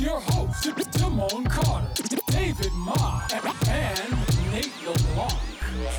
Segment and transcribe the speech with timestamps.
[0.00, 1.86] your hosts, Damone Carter,
[2.30, 3.22] David Ma,
[3.68, 5.32] and Nate LeBlanc.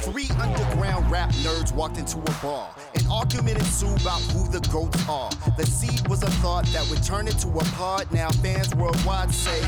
[0.02, 2.70] Three underground rap nerds walked into a bar.
[2.96, 5.30] An argument ensued about who the goats are.
[5.57, 8.12] The seed was a thought that would turn into a pod.
[8.12, 9.62] Now fans worldwide say.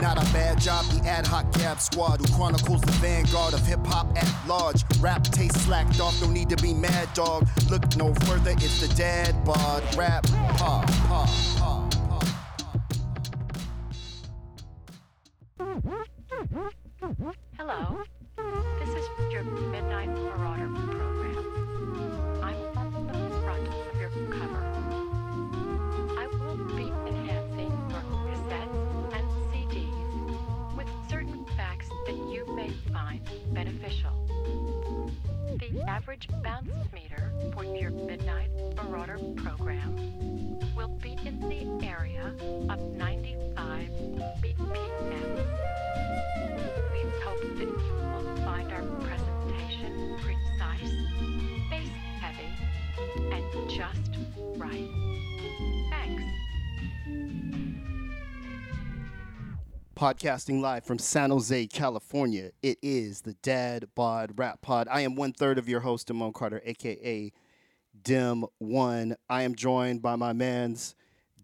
[0.00, 3.84] Not a bad job, the ad hoc gab squad who chronicles the vanguard of hip
[3.86, 4.84] hop at large.
[5.00, 7.46] Rap taste slacked off, don't need to be mad, dog.
[7.68, 11.28] Look no further, it's the dad bod rap pod, pod,
[60.10, 62.50] Podcasting live from San Jose, California.
[62.64, 64.88] It is the Dad Bod Rap Pod.
[64.90, 67.30] I am one third of your host, Damone Carter, aka
[68.02, 69.14] DEM One.
[69.28, 70.96] I am joined by my man's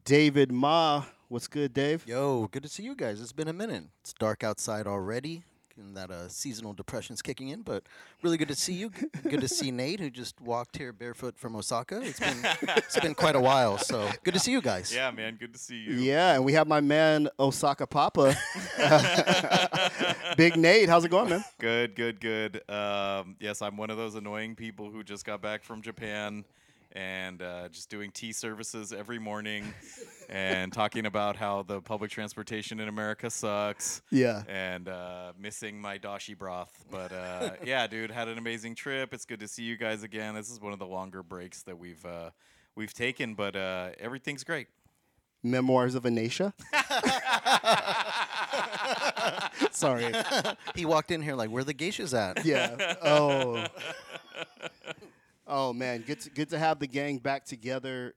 [0.04, 1.04] David Ma.
[1.28, 2.04] What's good, Dave?
[2.08, 3.20] Yo, good to see you guys.
[3.20, 3.84] It's been a minute.
[4.00, 5.44] It's dark outside already,
[5.78, 7.62] and that uh, seasonal depression's kicking in.
[7.62, 7.84] But
[8.22, 8.90] really good to see you.
[8.90, 12.00] G- good to see Nate, who just walked here barefoot from Osaka.
[12.02, 13.78] It's been it's been quite a while.
[13.78, 14.94] So good to see you guys.
[14.94, 15.94] Yeah, man, good to see you.
[15.94, 18.36] Yeah, and we have my man Osaka Papa,
[20.36, 20.88] Big Nate.
[20.88, 21.44] How's it going, man?
[21.58, 22.62] Good, good, good.
[22.70, 26.44] Um, yes, I'm one of those annoying people who just got back from Japan
[26.96, 29.74] and uh, just doing tea services every morning
[30.30, 34.00] and talking about how the public transportation in America sucks.
[34.10, 34.42] Yeah.
[34.48, 36.72] And uh, missing my dashi broth.
[36.90, 39.12] But uh, yeah, dude, had an amazing trip.
[39.12, 40.34] It's good to see you guys again.
[40.34, 42.30] This is one of the longer breaks that we've uh,
[42.74, 44.68] we've taken, but uh, everything's great.
[45.42, 46.54] Memoirs of a Geisha.
[49.70, 50.12] Sorry.
[50.74, 52.44] He walked in here like, where the geishas at?
[52.44, 52.94] Yeah.
[53.02, 53.66] Oh.
[55.48, 58.14] Oh man, good to, good to have the gang back together.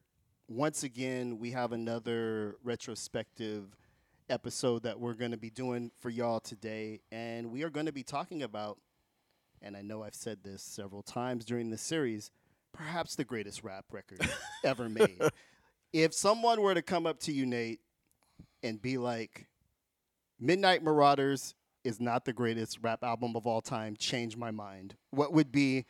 [0.48, 3.66] Once again, we have another retrospective
[4.32, 7.92] episode that we're going to be doing for y'all today, and we are going to
[7.92, 8.80] be talking about.
[9.62, 12.32] And I know I've said this several times during this series,
[12.74, 14.28] perhaps the greatest rap record
[14.64, 15.22] ever made.
[15.94, 17.82] If someone were to come up to you, Nate,
[18.64, 19.46] and be like,
[20.40, 21.54] Midnight Marauders
[21.84, 23.96] is not the greatest rap album of all time.
[23.96, 24.96] Change my mind.
[25.12, 25.86] What would be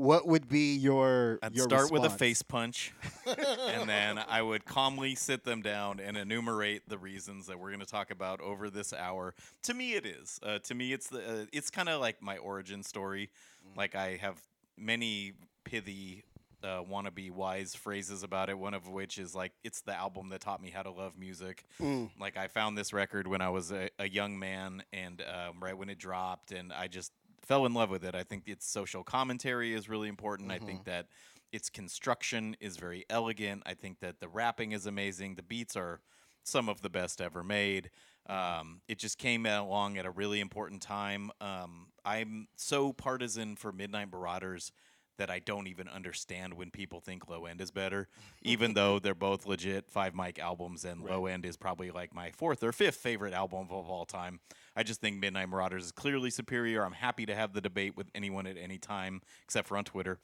[0.00, 2.92] what would be your I'd your start with a face punch,
[3.26, 7.80] and then I would calmly sit them down and enumerate the reasons that we're going
[7.80, 9.34] to talk about over this hour.
[9.64, 10.40] To me, it is.
[10.42, 11.42] Uh, to me, it's the.
[11.42, 13.30] Uh, it's kind of like my origin story.
[13.76, 14.40] Like I have
[14.76, 15.34] many
[15.64, 16.24] pithy.
[16.62, 18.58] Uh, wannabe wise phrases about it.
[18.58, 21.64] One of which is like, "It's the album that taught me how to love music."
[21.80, 22.10] Mm.
[22.20, 25.74] Like I found this record when I was a, a young man, and um, right
[25.74, 28.14] when it dropped, and I just fell in love with it.
[28.14, 30.50] I think its social commentary is really important.
[30.52, 31.06] I think that
[31.52, 33.62] its construction is very elegant.
[33.66, 35.34] I think that the rapping is amazing.
[35.34, 36.00] The beats are
[36.44, 37.90] some of the best ever made.
[38.26, 41.30] Um, it just came along at a really important time.
[41.40, 44.72] Um, I'm so partisan for Midnight Marauders
[45.20, 48.08] that I don't even understand when people think Low End is better,
[48.40, 52.30] even though they're both legit five mic albums, and Low End is probably like my
[52.30, 54.40] fourth or fifth favorite album of all time.
[54.74, 56.86] I just think Midnight Marauders is clearly superior.
[56.86, 60.18] I'm happy to have the debate with anyone at any time, except for on Twitter,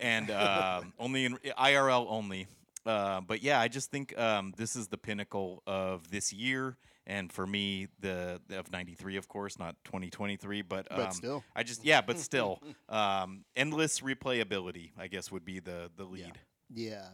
[0.00, 2.48] and um only in IRL only.
[2.84, 6.76] Uh, but yeah, I just think um, this is the pinnacle of this year,
[7.10, 11.44] and for me, the of '93, of course, not 2023, but But um, still.
[11.56, 16.38] I just yeah, but still, um, endless replayability, I guess, would be the the lead.
[16.72, 17.08] Yeah,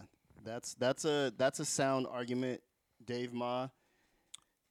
[0.44, 2.60] that's that's a that's a sound argument,
[3.04, 3.68] Dave Ma.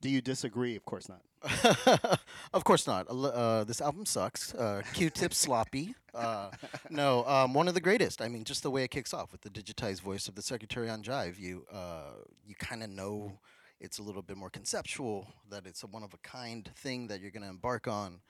[0.01, 0.75] Do you disagree?
[0.75, 1.21] Of course not.
[2.53, 3.09] of course not.
[3.09, 4.53] Uh, Uh, this album sucks.
[4.53, 5.95] Uh, Q-tip sloppy.
[6.13, 6.51] Uh,
[6.89, 8.21] no, um, one of the greatest.
[8.21, 10.89] I mean, just the way it kicks off with the digitized voice of the secretary
[10.89, 12.13] on Jive, you uh,
[12.45, 13.39] you kind of know
[13.79, 15.27] it's a little bit more conceptual.
[15.49, 18.21] That it's a one of a kind thing that you're going to embark on,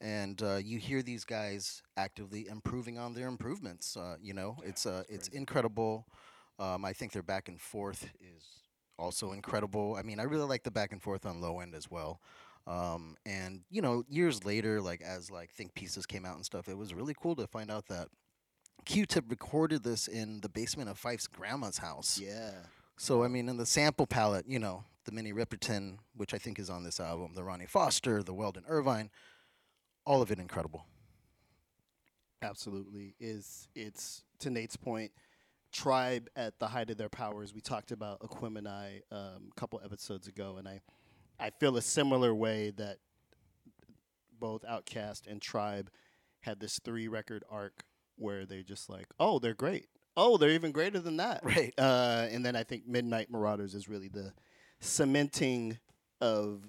[0.00, 3.96] and uh, you hear these guys actively improving on their improvements.
[3.96, 6.06] Uh, you know, it's uh, it's incredible.
[6.58, 8.44] Um, I think their back and forth is
[8.98, 9.96] also incredible.
[9.98, 12.20] I mean, I really like the back and forth on low end as well.
[12.66, 16.68] Um, and you know, years later, like as like think pieces came out and stuff,
[16.68, 18.08] it was really cool to find out that
[18.84, 22.20] Q-Tip recorded this in the basement of Phife's grandma's house.
[22.22, 22.52] Yeah.
[22.98, 26.58] So I mean, in the sample palette, you know, the Minnie Riperton, which I think
[26.58, 29.10] is on this album, the Ronnie Foster, the Weldon Irvine,
[30.04, 30.84] all of it incredible.
[32.42, 33.14] Absolutely.
[33.20, 35.12] Is it's to Nate's point,
[35.70, 37.54] Tribe at the height of their powers.
[37.54, 40.80] We talked about Aquemini um, a couple episodes ago, and I,
[41.38, 42.98] I feel a similar way that
[44.40, 45.88] both OutKast and Tribe
[46.40, 47.84] had this three record arc
[48.16, 49.86] where they just like, oh, they're great.
[50.20, 51.40] Oh, they're even greater than that.
[51.44, 51.72] Right.
[51.78, 54.32] Uh, and then I think Midnight Marauders is really the
[54.80, 55.78] cementing
[56.20, 56.68] of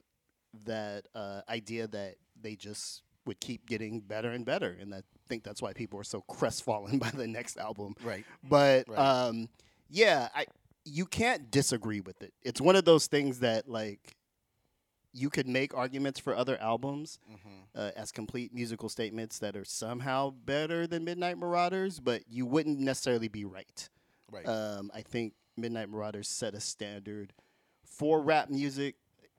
[0.65, 5.43] that uh, idea that they just would keep getting better and better, and I think
[5.43, 7.95] that's why people are so crestfallen by the next album.
[8.03, 8.23] Right.
[8.43, 8.99] But Right.
[8.99, 9.49] um,
[9.89, 10.45] yeah, I
[10.85, 12.33] you can't disagree with it.
[12.41, 14.15] It's one of those things that like
[15.13, 17.19] you could make arguments for other albums
[17.75, 22.79] uh, as complete musical statements that are somehow better than Midnight Marauders, but you wouldn't
[22.79, 23.89] necessarily be right.
[24.31, 24.47] Right.
[24.47, 27.33] Um, I think Midnight Marauders set a standard
[27.83, 28.95] for rap music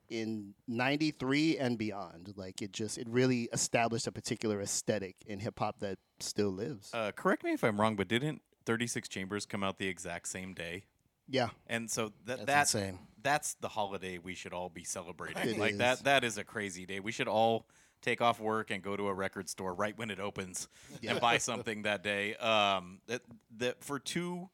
[0.09, 2.33] in 93 and beyond.
[2.35, 6.91] Like it just, it really established a particular aesthetic in hip hop that still lives.
[6.93, 10.53] Uh, correct me if I'm wrong, but didn't 36 Chambers come out the exact same
[10.53, 10.83] day?
[11.27, 11.49] Yeah.
[11.67, 12.99] And so that That's that insane.
[13.21, 15.49] that's the holiday we should all be celebrating.
[15.49, 15.77] It like is.
[15.79, 16.99] that that is a crazy day.
[16.99, 17.67] We should all
[18.01, 20.67] take off work and go to a record store right when it opens
[21.07, 22.35] and buy something that day.
[22.35, 23.21] Um, that
[23.57, 24.49] that for two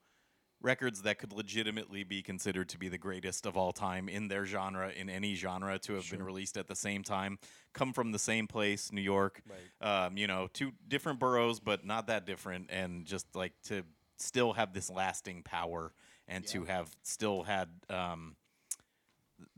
[0.59, 4.43] records that could legitimately be considered to be the greatest of all time in their
[4.43, 7.37] genre in any genre to have been released at the same time
[7.73, 9.43] come from the same place new york
[9.81, 13.83] um, you know two different boroughs but not that different and just like to
[14.17, 15.93] still have this lasting power
[16.27, 18.35] and to have still had um,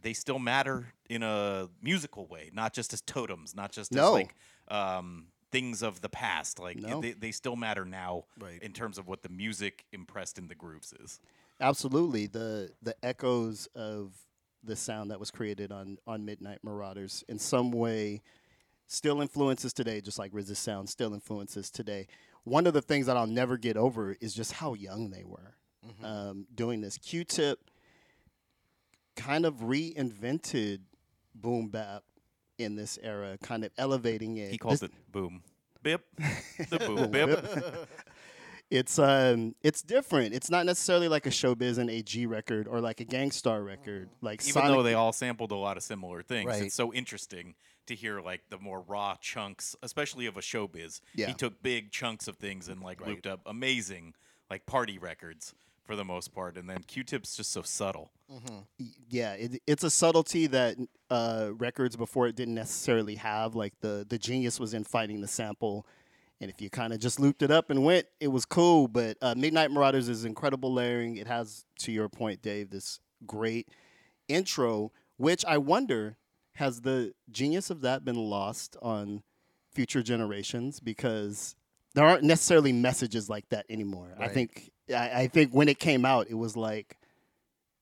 [0.01, 4.35] they still matter in a musical way not just as totems not just as like
[4.69, 7.01] um, things of the past like No.
[7.01, 8.61] they, they still matter now Right.
[8.61, 11.19] in terms of what the music impressed in the grooves is
[11.61, 14.13] Absolutely, the the echoes of
[14.63, 18.21] the sound that was created on on Midnight Marauders in some way
[18.87, 22.07] still influences today, just like RZA sound still influences today.
[22.45, 25.55] One of the things that I'll never get over is just how young they were
[26.03, 26.97] um, doing this.
[26.97, 27.59] Q-Tip
[29.15, 30.79] kind of reinvented
[31.35, 32.03] boom bap
[32.57, 34.51] in this era, kind of elevating it.
[34.51, 35.43] he calls This- it boom
[35.81, 36.05] bip
[36.69, 37.87] the boom bip
[38.69, 40.33] it's um it's different.
[40.35, 44.09] It's not necessarily like a showbiz and AG record or like a Gang Starr record.
[44.21, 46.63] Like even Sonic, though they all sampled a lot of similar things Right.
[46.63, 47.55] it's so interesting
[47.87, 51.27] to hear like the more raw chunks especially of a showbiz Yeah.
[51.27, 53.09] he took big chunks of things and like Right.
[53.11, 54.13] looped up amazing
[54.51, 55.55] like party records
[55.89, 58.11] for the most part and then q-tip's just so subtle
[58.79, 60.77] y- yeah, it, it's a subtlety that
[61.09, 63.55] uh, records before it didn't necessarily have.
[63.55, 65.87] Like the the genius was in finding the sample,
[66.39, 68.87] and if you kind of just looped it up and went, it was cool.
[68.87, 71.17] But uh, Midnight Marauders is incredible layering.
[71.17, 73.69] It has, to your point, Dave, this great
[74.27, 76.17] intro, which I wonder
[76.53, 79.23] has the genius of that been lost on
[79.73, 81.55] future generations because
[81.95, 84.15] there aren't necessarily messages like that anymore.
[84.19, 86.97] I think I, I think when it came out, it was like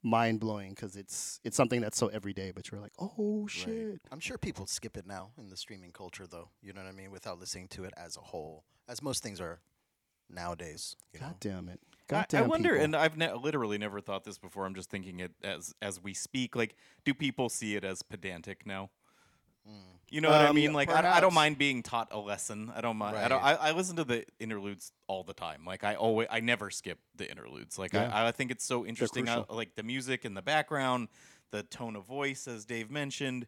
[0.04, 3.52] mind blowing because it's it's something that's so everyday, but you're like, oh Right.
[3.52, 4.02] shit.
[4.12, 6.50] I'm sure people skip it now in the streaming culture, though.
[6.62, 7.12] You know what I mean?
[7.12, 9.60] Without listening to it as a whole, as most things are
[10.30, 10.96] nowadays.
[11.14, 11.28] You know?
[11.28, 11.80] God damn it.
[11.84, 12.86] I- God I, damn wonder, people.
[12.86, 14.66] and I've ne- literally never thought this before.
[14.66, 16.56] I'm just thinking it as as we speak.
[16.56, 18.92] Like, do people see it as pedantic now?
[19.68, 19.97] Hmm.
[20.10, 20.74] You know what I Um, mean?
[20.74, 22.72] Like, I, I don't mind being taught a lesson.
[22.76, 23.18] I don't mind.
[23.18, 23.60] I, don't, I, Right.
[23.62, 25.64] I listen to the interludes all the time.
[25.66, 27.78] Like, I always, I never skip the interludes.
[27.78, 27.94] Like.
[27.94, 29.28] I, I think it's so interesting.
[29.28, 29.56] I, crucial.
[29.56, 31.10] like the music in the background,
[31.52, 33.48] the tone of voice, as Dave mentioned,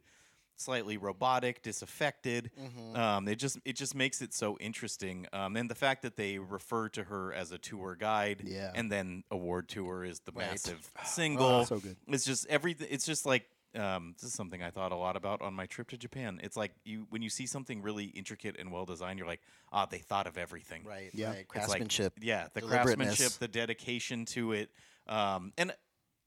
[0.57, 2.51] slightly robotic, disaffected.
[2.93, 5.25] Um, it just, it just makes it so interesting.
[5.31, 8.71] Um, and the fact that they refer to her as a tour guide, Yeah.
[8.75, 11.65] and then award tour is the massive single.
[11.65, 11.95] so good.
[12.07, 12.87] It's just everything.
[12.91, 15.89] It's just like um, this is something I thought a lot about on my trip
[15.89, 16.39] to Japan.
[16.43, 19.85] It's like you when you see something really intricate and well designed, you're like, ah,
[19.85, 20.83] they thought of everything.
[20.83, 21.11] Right.
[21.13, 21.29] Yeah.
[21.29, 21.37] Right.
[21.39, 22.13] It's like- Craftsmanship.
[22.21, 24.71] yeah, the craftsmanship, the dedication to it,
[25.07, 25.73] um, and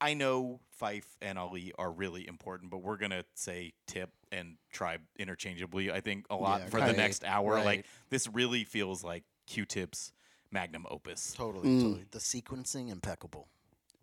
[0.00, 5.02] I know Phife and Ali are really important, but we're gonna say Tip and Tribe
[5.16, 5.92] interchangeably.
[5.92, 7.62] I think a lot Yeah, for the next hour.
[7.64, 10.12] Like this really feels like Q-Tip's
[10.50, 11.32] magnum opus.
[11.34, 11.68] Totally.
[11.68, 11.82] Mm.
[11.82, 12.04] Totally.
[12.10, 13.48] The sequencing impeccable.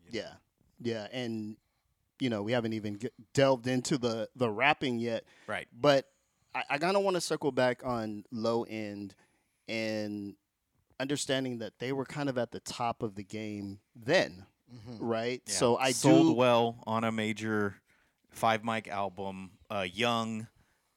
[0.09, 0.33] Yeah,
[0.81, 1.57] yeah, and
[2.19, 5.23] you know we haven't even get, delved into the the rapping yet.
[5.47, 5.67] Right.
[5.77, 6.05] But
[6.53, 9.15] I, I kind of want to circle back on low end
[9.67, 10.35] and
[10.99, 14.45] understanding that they were kind of at the top of the game then,
[14.99, 15.41] right?
[15.45, 15.53] Yeah.
[15.53, 16.33] So I sold do.
[16.33, 17.75] well on a major
[18.31, 19.51] five mic album.
[19.69, 20.47] Uh, young,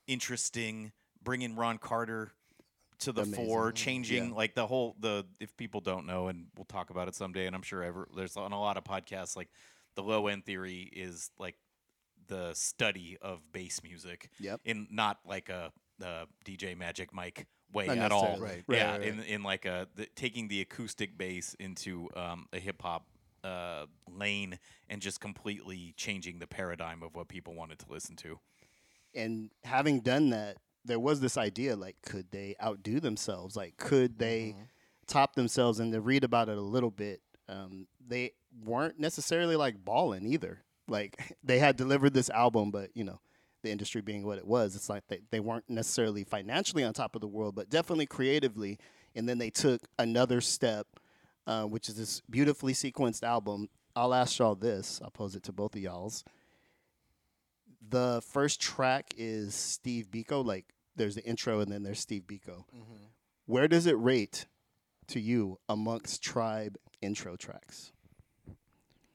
[0.07, 2.33] interesting, bringing Ron Carter
[3.00, 3.47] to the Amazing.
[3.47, 4.35] fore, changing Yeah.
[4.37, 5.26] like the whole the.
[5.41, 8.37] If people don't know, and we'll talk about it someday, and I'm sure ever there's
[8.37, 9.49] on a lot of podcasts like
[9.94, 11.56] the low end theory is like
[12.28, 14.30] the study of bass music.
[14.40, 14.61] Yep.
[14.64, 15.72] In not like a,
[16.04, 18.22] uh DJ Magic Mike way Not at all.
[18.22, 18.56] necessarily.
[18.56, 18.64] Right.
[18.68, 18.90] Right, yeah.
[18.92, 19.08] right, right.
[19.08, 23.06] In in like a the, taking the acoustic bass into um, a hip hop.
[23.44, 24.56] Uh, lane
[24.88, 28.38] and just completely changing the paradigm of what people wanted to listen to.
[29.16, 33.56] and having done that, there was this idea like, could they outdo themselves?
[33.56, 34.54] Like, could they
[35.08, 35.80] top themselves?
[35.80, 38.32] And to read about it a little bit, um, they
[38.64, 40.62] weren't necessarily like balling either.
[40.88, 43.20] Like, they had delivered this album, but you know,
[43.62, 47.14] the industry being what it was, it's like they, they weren't necessarily financially on top
[47.14, 48.78] of the world, but definitely creatively.
[49.14, 50.87] And then they took another step,
[51.46, 53.68] uh, which is this beautifully sequenced album.
[53.94, 55.00] I'll ask y'all this.
[55.04, 56.25] I'll pose it to both of y'all's
[57.92, 60.44] the first track is Steve Biko.
[60.44, 62.64] Like there's the intro and then there's Steve Biko.
[63.46, 64.46] Where does it rate
[65.08, 67.92] to you amongst Tribe intro tracks?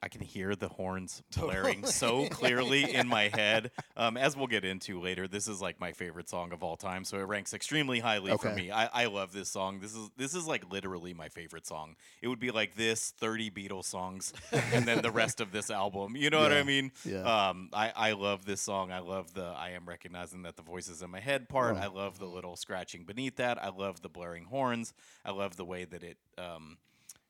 [0.01, 3.71] I can hear the horns blaring so clearly in my head.
[3.95, 7.03] Um, as we'll get into later, this is like my favorite song of all time,
[7.03, 8.71] so it ranks extremely highly for me.
[8.71, 9.79] I, I love this song.
[9.79, 11.95] This is this is like literally my favorite song.
[12.21, 14.33] It would be like this, thirty Beatles songs,
[14.71, 16.15] and then the rest of this album.
[16.15, 16.91] You know what I mean?
[17.03, 17.23] Yeah.
[17.49, 18.91] Um, I I love this song.
[18.91, 21.75] I love the I am recognizing that the voices in my head part.
[21.75, 23.61] I love the little scratching beneath that.
[23.61, 24.93] I love the blaring horns.
[25.25, 26.17] I love the way that it.
[26.37, 26.77] Um,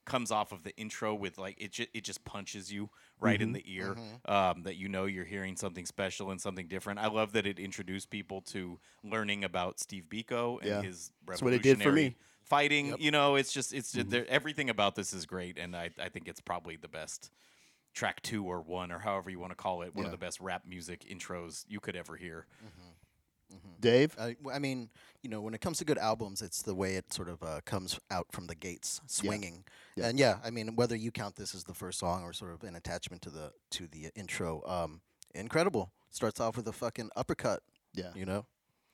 [0.08, 3.50] comes off of the intro with like it just it just punches you right in
[3.50, 3.56] mm-hmm.
[3.56, 4.32] the ear mm-hmm.
[4.32, 7.00] um, that you know you're hearing something special and something different.
[7.00, 10.82] I love that it introduced people to learning about Steve Biko and Yeah.
[10.82, 12.16] his That's what it did for me.
[12.16, 12.96] revolutionary fighting.
[12.98, 14.10] You know, it's just it's just, mm-hmm.
[14.10, 17.30] there, everything about this is great, and I I think it's probably the best
[17.94, 19.94] track two or one or however you want to call it.
[19.94, 20.08] One Yeah.
[20.08, 22.46] of the best rap music intros you could ever hear.
[23.80, 24.16] Dave?
[24.20, 24.90] I mean,
[25.22, 27.62] you know, when it comes to good albums, it's the way it sort of uh,
[27.66, 29.64] comes out from the gates, swinging.
[29.96, 30.08] Yeah.
[30.08, 32.64] And yeah, I mean, whether you count this as the first song or sort of
[32.64, 35.02] an attachment to the to the intro, um,
[35.36, 35.92] incredible.
[36.10, 37.62] Starts off with a fucking uppercut.
[37.94, 38.12] Yeah.
[38.16, 38.46] You know.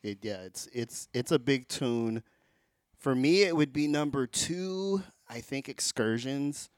[0.02, 2.24] It, yeah, it's it's it's a big tune.
[3.00, 5.02] For me, it would be number two.
[5.30, 6.70] I think Excursions,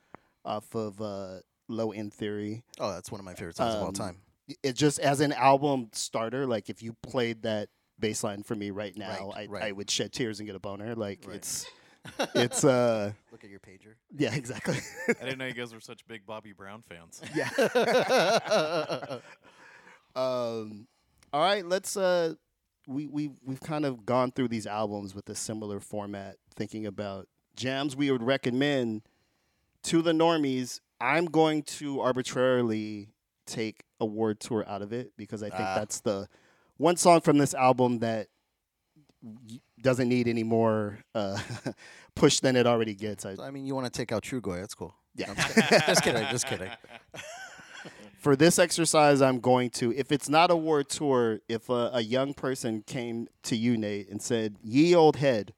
[0.43, 2.63] off of uh, Low End Theory.
[2.79, 4.17] Oh, that's one of my favorite songs of all Um, time.
[4.63, 8.69] It just as an album starter, like if you played that bass line for me
[8.71, 10.93] right now, Right, I, I would shed tears and get a boner.
[10.95, 11.37] Like Right.
[11.37, 11.65] it's
[12.35, 13.95] it's uh Look at your pager.
[14.15, 14.77] yeah exactly.
[15.09, 17.21] I didn't know you guys were such big Bobby Brown fans.
[17.35, 17.49] yeah.
[20.15, 20.87] um,
[21.33, 22.35] all right, let's uh
[22.87, 27.27] we we we've kind of gone through these albums with a similar format, thinking about
[27.55, 29.01] jams we would recommend
[29.83, 30.79] to the normies.
[31.01, 33.09] I'm going to arbitrarily
[33.45, 35.75] take Award Tour out of it because I think Ah.
[35.75, 36.27] that's the
[36.77, 38.27] one song from this album that
[39.21, 41.39] y- doesn't need any more uh,
[42.15, 43.25] push than it already gets.
[43.25, 44.59] I, I mean, you want to take out Trugoy?
[44.59, 44.95] That's cool.
[45.15, 45.29] Yeah.
[45.29, 45.79] I'm just kidding.
[45.87, 46.27] just kidding.
[46.31, 46.69] Just kidding.
[48.17, 52.33] for this exercise, I'm going to, if it's not Award Tour, if a, a young
[52.33, 55.53] person came to you, Nate, and said, Ye old head,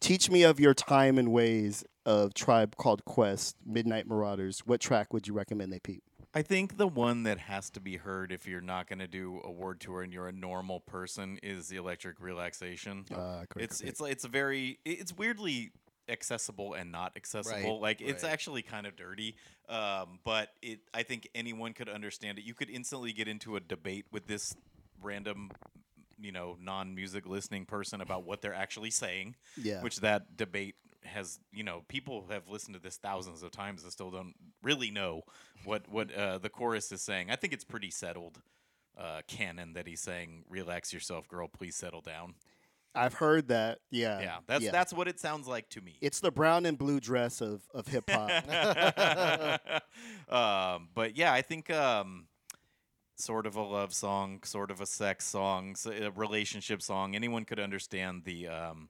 [0.00, 5.12] teach me of your time and ways of Tribe Called Quest, Midnight Marauders, what track
[5.12, 6.02] would you recommend they peep?
[6.32, 9.40] I think the one that has to be heard if you're not going to do
[9.44, 13.04] Award Tour and you're a normal person is the Electric Relaxation.
[13.10, 13.82] Uh, correct, it's correct.
[13.82, 15.72] it's it's a very it's weirdly
[16.08, 17.80] accessible and not accessible.
[17.80, 18.32] like it's right.
[18.32, 19.36] actually kind of dirty,
[19.68, 22.44] um, but it I think anyone could understand it.
[22.44, 24.54] You could instantly get into a debate with this
[25.02, 25.50] random
[26.20, 29.82] you know non-music listening person about what they're actually saying Yeah.
[29.82, 33.92] which that debate has you know people have listened to this thousands of times and
[33.92, 35.22] still don't really know
[35.64, 38.40] what what uh, the chorus is saying i think it's pretty settled
[38.98, 42.34] uh, canon that he's saying relax yourself girl please settle down
[42.92, 43.78] I've heard that.
[43.90, 44.20] Yeah.
[44.20, 47.40] yeah that's that's what it sounds like to me It's the brown and blue dress
[47.40, 48.30] of, of hip hop.
[50.28, 52.26] um, but yeah, I think um,
[53.16, 57.14] sort of a love song, sort of a sex song, a relationship song.
[57.14, 58.88] Anyone could understand the um,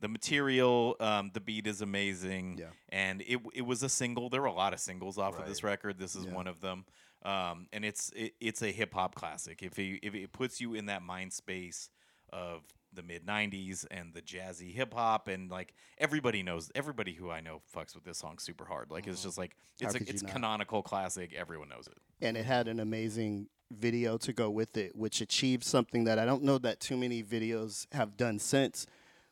[0.00, 0.96] the material.
[1.00, 2.66] Um, the beat is amazing, Yeah.
[2.88, 4.28] and it it was a single.
[4.28, 5.98] There were a lot of singles off of this record.
[5.98, 6.32] This is Yeah.
[6.34, 6.84] one of them.
[7.22, 9.62] Um, and it's it, it's a hip hop classic.
[9.62, 11.90] If it, if it puts you in that mind space
[12.32, 12.62] of
[12.94, 17.40] the mid '90s and the jazzy hip hop, and like everybody knows, everybody who I
[17.40, 18.90] know fucks with this song super hard.
[18.90, 20.32] Like it's just like it's a it's not?
[20.32, 21.34] canonical classic.
[21.34, 21.98] Everyone knows it.
[22.22, 26.24] and it had an amazing video to go with it, which achieved something that I
[26.24, 28.86] don't know that too many videos have done since,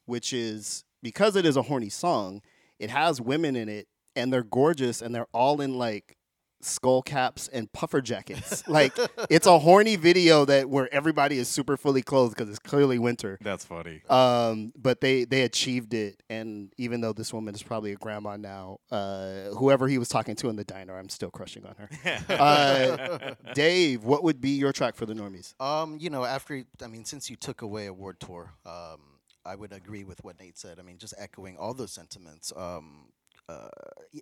[0.09, 2.43] which is because it is a horny song,
[2.79, 6.17] it has women in it and they're gorgeous and they're all in like
[6.61, 8.67] skull caps and puffer jackets.
[8.69, 8.97] like
[9.31, 13.39] it's a horny video that where everybody is super fully clothed because it's clearly winter.
[13.41, 14.03] That's funny.
[14.09, 18.37] Um, but they they achieved it, and even though this woman is probably a grandma
[18.37, 21.89] now, uh, whoever he was talking to in the diner, I'm still crushing on her.
[22.35, 25.55] uh, Dave, what would be your track for the normies?
[25.61, 29.18] Um, you know, after I mean, since you took away a award tour, um,
[29.49, 30.79] I would agree with what Nate said.
[30.79, 32.53] I mean, just echoing all those sentiments.
[32.57, 33.07] Um,
[33.49, 33.69] uh,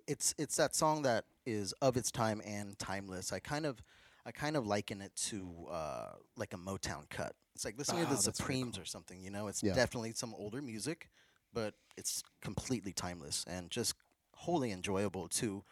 [0.07, 3.33] it's it's that song that is of its time and timeless.
[3.33, 3.83] I kind of
[4.25, 7.33] I kind of liken it to uh, like a Motown cut.
[7.55, 9.21] It's like listening Ah, to the very Supremes or something.
[9.21, 9.73] You know, it's Yeah.
[9.73, 11.09] definitely some older music,
[11.53, 13.95] but it's completely timeless and just
[14.35, 15.63] wholly enjoyable to,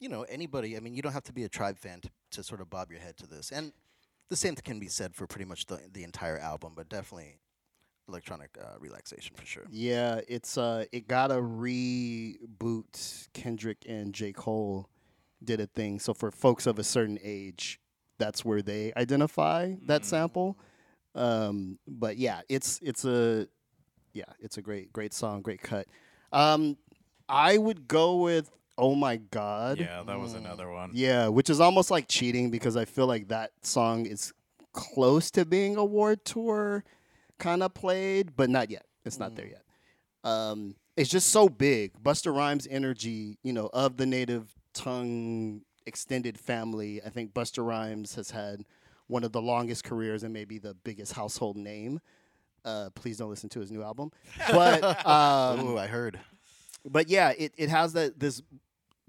[0.00, 0.76] you know, anybody.
[0.76, 2.90] I mean, you don't have to be a Tribe fan to, to sort of bob
[2.90, 3.52] your head to this.
[3.52, 3.72] And
[4.28, 7.38] the same can be said for pretty much the the entire album, but definitely
[8.08, 9.64] electronic uh, relaxation for sure.
[9.70, 13.28] Yeah, it's uh, it got a reboot.
[13.32, 14.88] Kendrick and J Cole
[15.42, 15.98] did a thing.
[15.98, 17.80] So for folks of a certain age,
[18.18, 20.58] that's where they identify that sample.
[21.14, 23.48] Um, but yeah, it's it's a
[24.12, 25.86] yeah, it's a great great song, great cut.
[26.32, 26.76] Um,
[27.28, 29.78] I would go with Oh My God.
[29.78, 30.92] Yeah, that was another one.
[30.94, 34.32] Yeah, which is almost like cheating because I feel like that song is
[34.72, 36.84] close to being a award tour
[37.38, 38.86] kind of played, but not yet.
[39.04, 39.62] It's not there yet.
[40.24, 41.92] Um, it's just so big.
[42.02, 47.00] Busta Rhymes' energy, you know, of the native tongue extended family.
[47.04, 48.64] I think Busta Rhymes has had
[49.06, 52.00] one of the longest careers and maybe the biggest household name.
[52.64, 54.10] Uh, please don't listen to his new album,
[54.50, 56.20] but um, Ooh, I heard.
[56.84, 58.42] but yeah, it, it has that this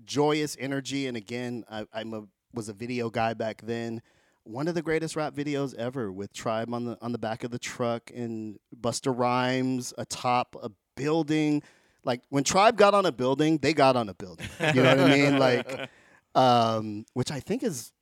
[0.06, 1.08] joyous energy.
[1.08, 4.02] And again, I, I'm a was a video guy back then.
[4.50, 7.52] One of the greatest rap videos ever with Tribe on the on the back of
[7.52, 11.62] the truck and Busta Rhymes atop a building.
[12.04, 14.48] Like when Tribe got on a building, they got on a building.
[14.74, 15.38] You know what I mean?
[15.40, 15.92] Like,
[16.34, 17.94] um, which I think is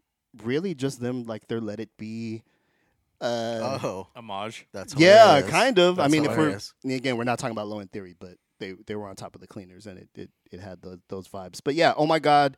[0.41, 2.43] really just them like their Let It Be.
[3.19, 4.67] Uh, oh, Homage.
[4.71, 5.49] that's yeah, hilarious.
[5.49, 5.99] kind of.
[5.99, 6.73] I mean, hilarious.
[6.81, 9.17] if we're again, we're not talking about Low End Theory, but they they were on
[9.17, 11.59] top of the cleaners, and it it, it had those those vibes.
[11.61, 12.55] But yeah, oh my god,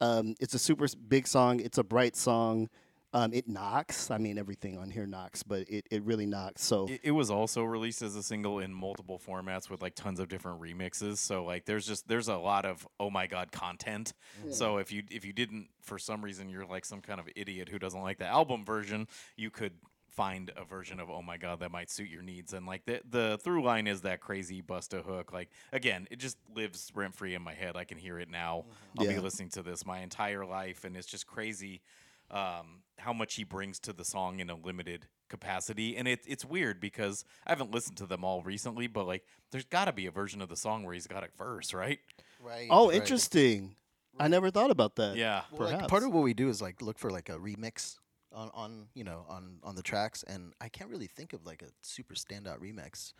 [0.00, 1.60] um, it's a super big song.
[1.60, 2.70] It's a bright song.
[3.16, 4.10] Um, it knocks.
[4.10, 6.62] I mean, everything on here knocks, but it, it really knocks.
[6.62, 10.20] So It, it was also released as a single in multiple formats with like tons
[10.20, 11.16] of different remixes.
[11.16, 14.12] So like there's just there's a lot of oh my god content.
[14.50, 17.70] So if you if you didn't for some reason you're like some kind of idiot
[17.70, 19.72] who doesn't like the album version, you could
[20.10, 23.02] find a version of oh my god that might suit your needs and like the
[23.10, 27.34] the through line is that crazy busta hook like again it just lives rent free
[27.34, 28.64] in my head i can hear it now
[28.96, 29.12] i'll Yeah.
[29.12, 31.82] be listening to this my entire life and it's just crazy
[32.30, 35.96] um, how much he brings to the song in a limited capacity.
[35.96, 39.64] And it, it's weird because I haven't listened to them all recently, but like there's
[39.64, 41.98] got to be a version of the song where he's got a verse, right?
[42.40, 42.68] Right.
[42.70, 42.96] oh, right.
[42.96, 43.76] interesting.
[44.18, 45.16] I never thought about that.
[45.16, 45.42] Yeah.
[45.50, 47.96] Well, like, part of what we do is like look for like a remix
[48.32, 51.62] on, on you know on on the tracks, and I can't really think of like
[51.62, 53.12] a super standout remix.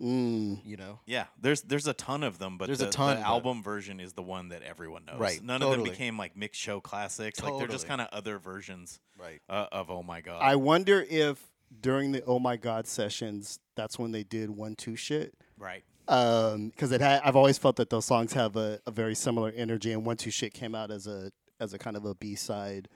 [0.00, 0.60] Mm.
[0.64, 3.28] You know, Yeah, there's there's a ton of them, but There's a ton, the but-
[3.28, 5.20] album version is the one that everyone knows.
[5.20, 7.40] Right, None of them became like mix show classics.
[7.42, 9.40] Like they're just kind of other versions right?
[9.48, 10.40] uh, of Oh My God.
[10.42, 11.50] I wonder if
[11.80, 15.34] during the Oh My God sessions, that's when they did one two shit.
[15.58, 15.84] right.
[16.06, 19.92] because it had, I've always felt that those songs have a, a very similar energy,
[19.92, 22.88] and One Two Shit came out as a as a kind of a B side,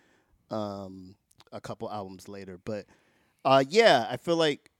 [0.50, 1.14] um,
[1.52, 2.58] a couple albums later.
[2.64, 2.86] But
[3.44, 4.70] uh, yeah, I feel like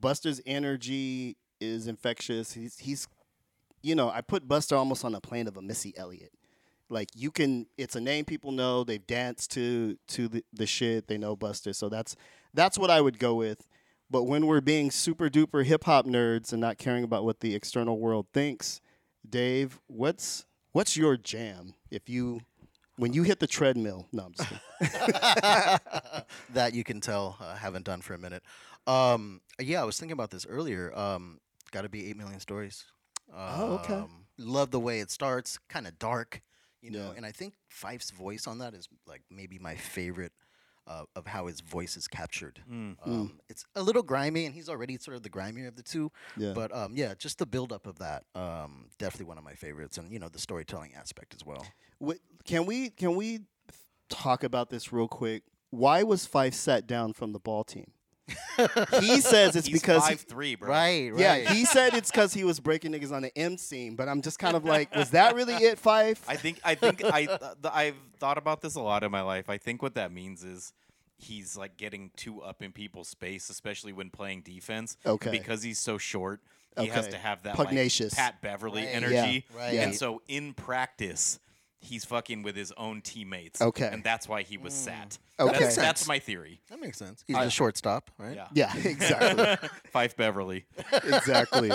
[0.00, 2.52] Busta's energy is infectious.
[2.52, 3.08] He's he's,
[3.82, 6.32] you know, I put Busta almost on a plane of a Missy Elliott.
[6.88, 8.82] Like you can, it's a name people know.
[8.82, 11.06] They've danced to to the, the shit.
[11.06, 12.16] They know Busta, so that's
[12.52, 13.66] that's what I would go with.
[14.10, 17.54] But when we're being super duper hip hop nerds and not caring about what the
[17.54, 18.80] external world thinks,
[19.28, 21.74] Dave, what's what's your jam?
[21.90, 22.40] If you
[23.00, 24.62] when you hit the treadmill, no, I'm just kidding.
[26.54, 28.42] that you can tell I haven't done for a minute.
[28.86, 30.96] Um, yeah, I was thinking about this earlier.
[30.96, 31.40] Um,
[31.72, 32.84] Got to be eight million stories.
[33.32, 33.94] Oh, okay.
[33.94, 36.42] Um, love the way it starts, kind of dark,
[36.82, 37.10] you know.
[37.10, 37.16] Yeah.
[37.16, 40.32] And I think Phife's voice on that is like maybe my favorite
[40.88, 42.60] uh, of how his voice is captured.
[42.68, 42.96] Mm.
[43.06, 46.10] Um, It's a little grimy, and he's already sort of the grimier of the two.
[46.36, 46.52] Yeah.
[46.54, 49.96] But um, yeah, just the build up of that, um, definitely one of my favorites,
[49.96, 51.64] and you know the storytelling aspect as well.
[52.00, 53.40] Wait, can we can we
[54.08, 55.42] talk about this real quick?
[55.70, 57.92] Why was Phife sat down from the ball team?
[59.00, 60.68] he says it's He's because he- five three, bro.
[60.68, 61.20] Right, right.
[61.20, 63.96] yeah, he said it's because he was breaking niggas on the M scene.
[63.96, 66.18] But I'm just kind of like, was that really it, Phife?
[66.28, 69.22] I think I think I th- th- I've thought about this a lot in my
[69.22, 69.48] life.
[69.50, 70.72] I think what that means is
[71.18, 74.96] he's like getting too up in people's space, especially when playing defense.
[75.04, 75.30] Okay.
[75.30, 76.40] Because he's so short,
[76.78, 78.14] he has to have that like, Pugnacious.
[78.14, 78.90] Pat Beverley Right.
[78.94, 79.44] energy.
[79.54, 79.74] Yeah, right.
[79.74, 81.40] And so in practice,
[81.80, 83.60] he's fucking with his own teammates.
[83.60, 83.88] Okay.
[83.90, 85.18] and that's why he was sat.
[85.38, 85.58] Okay.
[85.58, 86.60] that's, that's my theory.
[86.68, 87.24] That makes sense.
[87.26, 88.36] He's the shortstop, right?
[88.36, 89.68] Yeah, Yeah, exactly.
[89.94, 90.66] Phife Beverley.
[90.92, 91.70] exactly.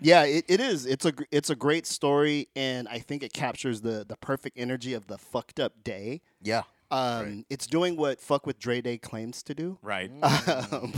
[0.00, 0.86] Yeah, it, it is.
[0.86, 4.58] It's a gr- it's a great story, and I think it captures the the perfect
[4.58, 6.22] energy of the fucked up day.
[6.40, 6.62] Yeah.
[6.90, 9.78] Um, It's doing what "fuck with Dre Day" claims to do.
[9.82, 10.10] Right.
[10.22, 10.92] Um,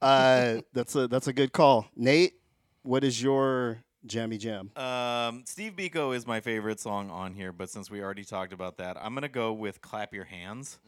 [0.00, 2.34] uh, that's a that's a good call, Nate.
[2.82, 4.70] What is your jammy jam?
[4.76, 8.78] Um, Steve Biko is my favorite song on here, but since we already talked about
[8.78, 10.78] that, I'm gonna go with "Clap Your Hands."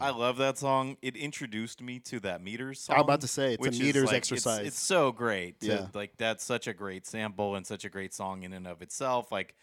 [0.00, 0.96] I love that song.
[1.02, 2.96] It introduced me to that meters song.
[2.96, 4.60] I was about to say, it's a which meters like, exercise.
[4.60, 5.60] It's, it's so great.
[5.60, 5.86] To, Yeah.
[5.94, 9.30] like that's such a great sample and such a great song in and of itself.
[9.32, 9.54] Like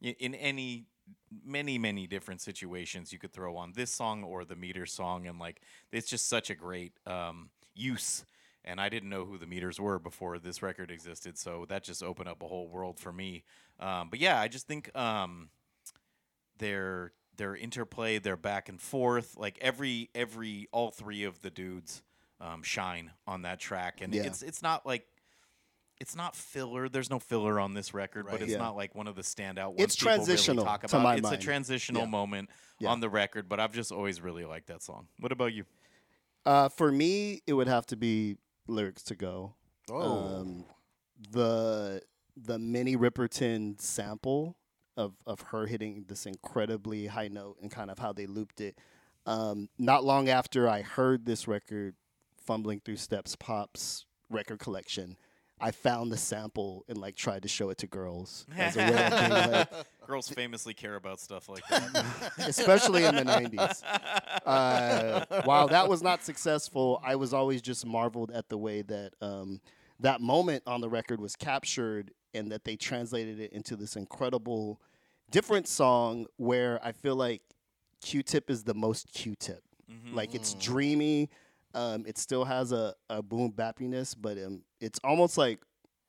[0.00, 0.86] in any
[1.44, 5.38] many many different situations you could throw on this song or the meter song and
[5.38, 5.60] like
[5.92, 8.24] it's just such a great um, use
[8.64, 12.02] and i didn't know who the meters were before this record existed so that just
[12.02, 13.44] opened up a whole world for me
[13.80, 15.48] um, but yeah i just think um,
[16.58, 22.02] their their interplay their back and forth like every every all three of the dudes
[22.40, 24.24] um, shine on that track and Yeah.
[24.24, 25.06] it's it's not like
[26.00, 26.88] it's not filler.
[26.88, 28.58] There's no filler on this record, but it's Yeah.
[28.58, 29.80] not like one of the standout ones.
[29.80, 31.14] It's people really transitional, talk about.
[31.18, 31.34] it's mind.
[31.34, 32.08] a transitional Yeah.
[32.08, 32.50] moment
[32.86, 35.08] on the record, but I've just always really liked that song.
[35.18, 35.64] What about you?
[36.46, 38.36] Uh, for me, it would have to be
[38.68, 39.54] lyrics to go.
[39.90, 40.40] Oh.
[40.40, 40.64] Um,
[41.30, 42.02] the
[42.36, 44.56] the Minnie Riperton sample
[44.96, 48.78] of of her hitting this incredibly high note and kind of how they looped it.
[49.26, 51.94] Um, not long after I heard this record,
[52.44, 55.16] fumbling through Steps Pop's record collection,
[55.60, 59.06] I found the sample and like tried to show it to girls as a way
[59.06, 59.68] of being like,
[60.06, 62.34] Girls famously care about stuff like that.
[62.38, 63.82] especially in the 90s.
[64.46, 69.12] Uh, while that was not successful, I was always just marveled at the way that
[69.20, 69.60] um,
[70.00, 74.80] that moment on the record was captured and that they translated it into this incredible,
[75.30, 77.42] different song where I feel like
[78.00, 79.62] Q Tip is the most Q Tip.
[80.14, 81.28] Like it's dreamy.
[81.74, 85.60] Um, it still has a, a boom bappiness, but um, it's almost like,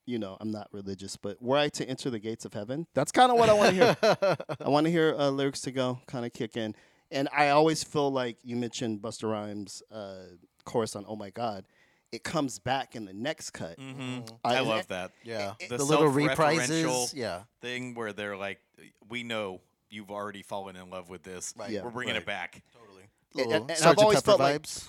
[0.06, 3.12] you know, I'm not religious, but were I to enter the gates of heaven, that's
[3.12, 3.96] kind of what I want to hear.
[4.64, 6.74] I want to hear uh, lyrics to go kind of kick in.
[7.10, 10.22] And I always feel like you mentioned Busta Rhymes' uh,
[10.64, 11.66] chorus on "Oh My God,"
[12.12, 13.78] it comes back in the next cut.
[13.78, 15.10] hmm I- I love that.
[15.24, 15.54] Yeah.
[15.68, 17.14] The the little self-referential reprises.
[17.14, 17.42] Yeah.
[17.60, 18.60] Thing where they're like,
[19.08, 21.52] we know you've already fallen in love with this.
[21.56, 21.70] Right.
[21.70, 21.82] Yeah.
[21.82, 22.22] We're bringing Right.
[22.22, 22.62] it back.
[22.72, 23.02] Totally.
[23.36, 24.84] And- Little and I've always Pepper felt like- vibes.
[24.84, 24.88] Yeah,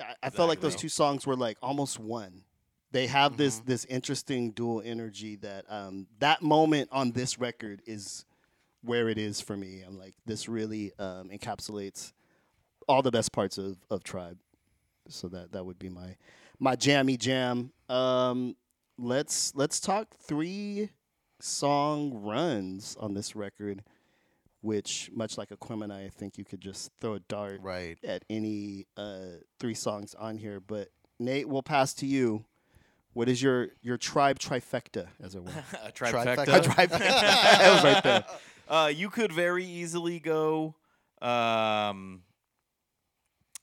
[0.00, 2.42] I I felt like those two songs were like almost one.
[2.92, 8.24] They have this this interesting dual energy that um, that moment on this record is
[8.82, 9.82] where it is for me.
[9.86, 12.12] I'm like this really um, encapsulates
[12.88, 14.38] all the best parts of, of Tribe.
[15.08, 16.16] So that that would be my
[16.58, 17.72] my jammy jam.
[17.88, 18.56] Um,
[18.98, 20.90] let's let's talk three
[21.40, 23.82] song runs on this record,
[24.62, 27.98] which much like Aquemini, I think you could just throw a dart Right.
[28.02, 30.58] at any uh, three songs on here.
[30.60, 30.88] But
[31.20, 32.46] Nate, we'll pass to you.
[33.12, 35.50] What is your your tribe trifecta, as it were?
[35.84, 36.46] a Trifecta.
[36.46, 36.62] trifecta.
[36.62, 36.88] trifecta.
[36.98, 38.24] that was right there.
[38.68, 40.74] Uh, you could very easily go
[41.20, 42.22] um,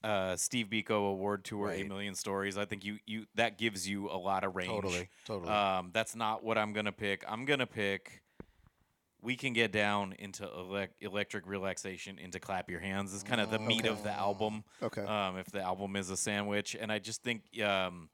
[0.04, 1.80] uh, Steve Biko Award Tour, Right.
[1.80, 2.58] Eight Million Stories.
[2.58, 4.70] I think you you that gives you a lot of range.
[4.70, 5.10] Totally.
[5.26, 5.52] Totally.
[5.52, 7.24] Um, that's not what I'm gonna pick.
[7.28, 8.22] I'm gonna pick.
[9.22, 13.14] We can get down into elec- electric relaxation into clap your hands.
[13.14, 14.64] It's kind of the meat of the album.
[14.82, 15.02] Okay.
[15.04, 18.10] Um, if the album is a sandwich, and I just think um,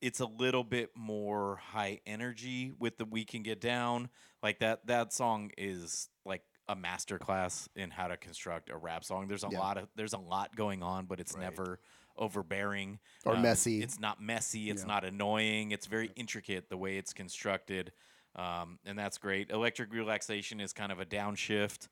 [0.00, 4.08] it's a little bit more high energy with the we can get down.
[4.42, 9.28] Like that that song is like a masterclass in how to construct a rap song.
[9.28, 9.58] There's a Yeah.
[9.58, 11.42] lot of there's a lot going on, but it's Right.
[11.42, 11.78] never
[12.16, 13.82] overbearing Or Um, messy.
[13.82, 14.70] It's not messy.
[14.70, 14.88] It's Yeah.
[14.88, 15.72] not annoying.
[15.72, 17.92] It's very intricate the way it's constructed,
[18.36, 19.50] um, and that's great.
[19.50, 21.88] Electric relaxation is kind of a downshift.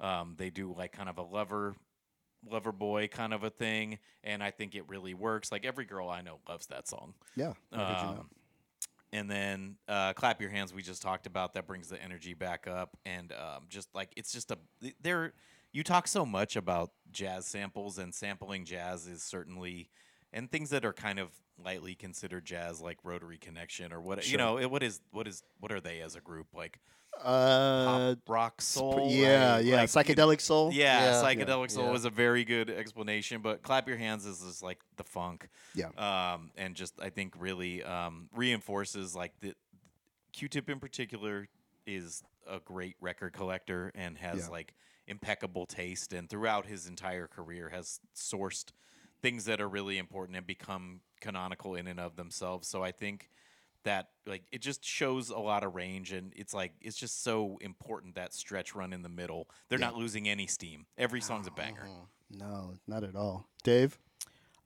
[0.00, 1.76] Um, they do like kind of a lover,
[2.50, 5.52] lover boy kind of a thing, and I think it really works.
[5.52, 7.14] Like every girl I know loves that song.
[7.36, 7.52] Yeah.
[7.72, 8.20] I you know.
[8.20, 8.30] Um,
[9.14, 10.74] and then uh, clap your hands.
[10.74, 14.32] We just talked about that brings the energy back up, and um, just like it's
[14.32, 14.58] just a
[15.00, 15.32] there.
[15.72, 19.88] You talk so much about jazz samples, and sampling jazz is certainly,
[20.34, 21.30] and things that are kind of
[21.64, 24.58] lightly considered jazz, like Rotary Connection or what you know.
[24.58, 26.78] it- What is what is what are they as a group like?
[27.22, 29.08] Uh, Pop rock soul.
[29.12, 29.64] yeah, right?
[29.64, 29.76] yeah.
[29.76, 30.72] Like, Psychedelic soul.
[30.72, 31.22] yeah, Yeah.
[31.22, 31.92] psychedelic soul Yeah.
[31.94, 35.48] is a very good explanation, but clap your hands is just like the funk.
[35.76, 35.90] Yeah.
[35.96, 39.54] Um, and just I think really um, reinforces like the
[40.32, 41.46] Q-Tip in particular
[41.86, 44.48] is a great record collector and has Yeah.
[44.48, 44.74] like
[45.06, 48.72] impeccable taste, and throughout his entire career has sourced
[49.24, 52.68] things that are really important and become canonical in and of themselves.
[52.68, 53.30] So I think
[53.84, 57.56] that like it just shows a lot of range and it's like it's just so
[57.62, 59.48] important that stretch run in the middle.
[59.70, 60.84] They're not losing any steam.
[60.98, 61.88] Every song's a banger.
[62.30, 63.48] No, not at all.
[63.62, 63.98] Dave?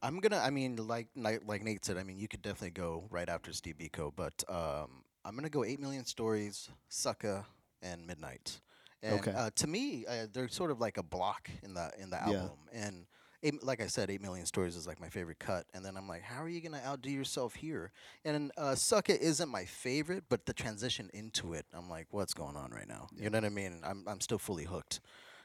[0.03, 0.39] I'm gonna.
[0.39, 1.97] I mean, like like like Nate said.
[1.97, 5.65] I mean, you could definitely go right after Steve Biko, but um, I'm gonna go
[5.65, 7.45] Eight Million Stories, Sucka,
[7.81, 8.61] and Midnight.
[9.05, 9.33] And Okay.
[9.33, 12.27] uh, to me, uh, they're sort of like a block in the in the Yeah.
[12.27, 12.59] album.
[12.73, 13.07] And
[13.43, 15.67] eight, like I said, Eight Million Stories is like my favorite cut.
[15.75, 17.93] And then I'm like, how are you gonna outdo yourself here?
[18.25, 22.57] And uh, Sucka isn't my favorite, but the transition into it, I'm like, what's going
[22.57, 23.09] on right now?
[23.17, 23.81] You know what I mean?
[23.85, 25.01] I'm I'm still fully hooked.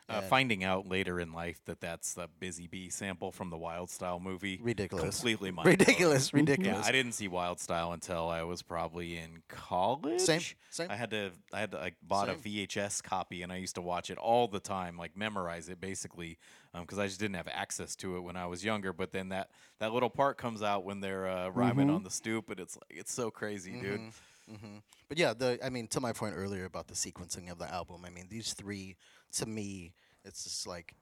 [0.09, 3.89] Uh, finding out later in life that that's the Busy Bee sample from the Wild
[3.89, 4.59] Style movie.
[4.61, 5.15] Ridiculous.
[5.15, 5.77] Completely mind-blowing.
[5.79, 6.81] ridiculous, Yeah.
[6.83, 10.19] I didn't see Wild Style until I was probably in college.
[10.19, 10.91] Same, same.
[10.91, 12.35] I had to, I had to, I bought Same.
[12.35, 15.79] a VHS copy and I used to watch it all the time, like memorize it
[15.79, 16.37] basically,
[16.77, 18.91] because I just didn't have access to it when I was younger.
[18.91, 21.95] But then that that little part comes out when they're uh, rhyming Mm-hmm.
[21.95, 24.01] on the stoop, and it's like it's so crazy, dude.
[24.49, 27.71] hmm But yeah, the I mean, to my point earlier about the sequencing of the
[27.73, 28.95] album, I mean, these three,
[29.33, 29.93] to me,
[30.25, 30.93] it's just like,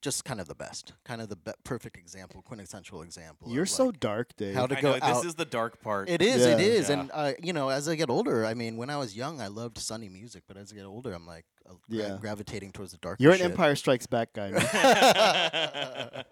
[0.00, 3.50] just kind of the best, kind of the be- perfect example, quintessential example.
[3.50, 4.54] You're so like, dark, Dave.
[4.54, 5.14] how to I go know, out.
[5.16, 6.08] this is the dark part.
[6.08, 6.64] it is, it Yeah.
[6.64, 7.00] is, Yeah.
[7.00, 9.48] and uh, you know, as I get older, I mean, when I was young, I
[9.48, 12.16] loved sunny music, but as I get older, I'm like uh, Yeah.
[12.20, 13.16] gravitating towards the dark.
[13.20, 13.50] You're an shit.
[13.50, 14.50] Empire Strikes Back guy.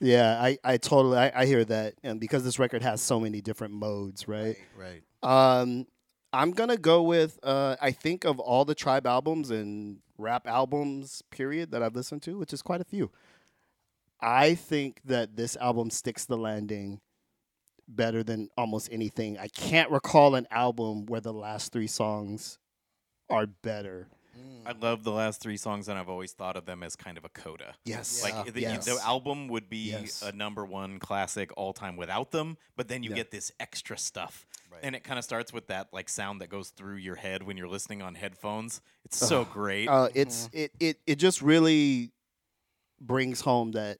[0.00, 3.40] yeah, I, I totally I, I hear that, and because this record has so many
[3.42, 4.56] different modes, right?
[4.76, 5.02] Right.
[5.22, 5.86] Um,
[6.32, 11.22] I'm gonna go with uh, I think of all the Tribe albums and rap albums,
[11.30, 13.10] period, that I've listened to, which is quite a few.
[14.20, 17.00] I think that this album sticks the landing
[17.88, 19.38] better than almost anything.
[19.38, 22.58] I can't recall an album where the last three songs
[23.28, 24.08] are better.
[24.38, 24.66] Mm.
[24.66, 27.24] I love the last three songs, and I've always thought of them as kind of
[27.24, 27.74] a coda.
[27.84, 28.52] Yes, Like Yeah.
[28.52, 28.84] the, Yes.
[28.84, 30.22] the album would be Yes.
[30.22, 33.16] a number one classic all time without them, but then you Yeah.
[33.16, 34.46] get this extra stuff.
[34.70, 34.80] Right.
[34.82, 37.56] And it kind of starts with that like sound that goes through your head when
[37.56, 38.80] you're listening on headphones.
[39.04, 39.88] It's so great.
[39.88, 42.12] uh, it's it, it it just really
[43.00, 43.98] brings home that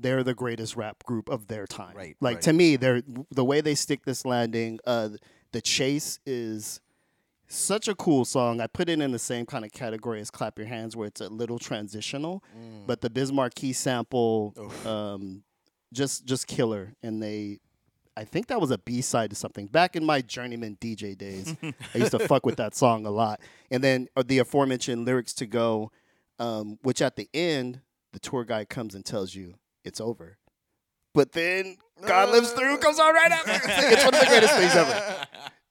[0.00, 1.96] they're the greatest rap group of their time.
[1.96, 2.42] Right, Like right.
[2.42, 4.78] to me, they're the way they stick this landing.
[4.86, 5.10] Uh,
[5.52, 6.80] the chase is
[7.48, 8.60] such a cool song.
[8.60, 11.20] I put it in the same kind of category as "Clap Your Hands," where it's
[11.20, 12.42] a little transitional,
[12.86, 15.42] but the Bismarck key sample, um,
[15.92, 16.94] just just killer.
[17.02, 17.60] And they.
[18.18, 19.68] I think that was a B side to something.
[19.68, 23.38] Back in my journeyman DJ days, I used to fuck with that song a lot.
[23.70, 25.92] And then uh, the aforementioned lyrics to go,
[26.40, 27.80] um, which at the end,
[28.12, 29.54] the tour guide comes and tells you
[29.84, 30.36] it's over.
[31.14, 33.52] But then God lives through comes on right after.
[33.52, 35.26] It's, it's one of the greatest things ever.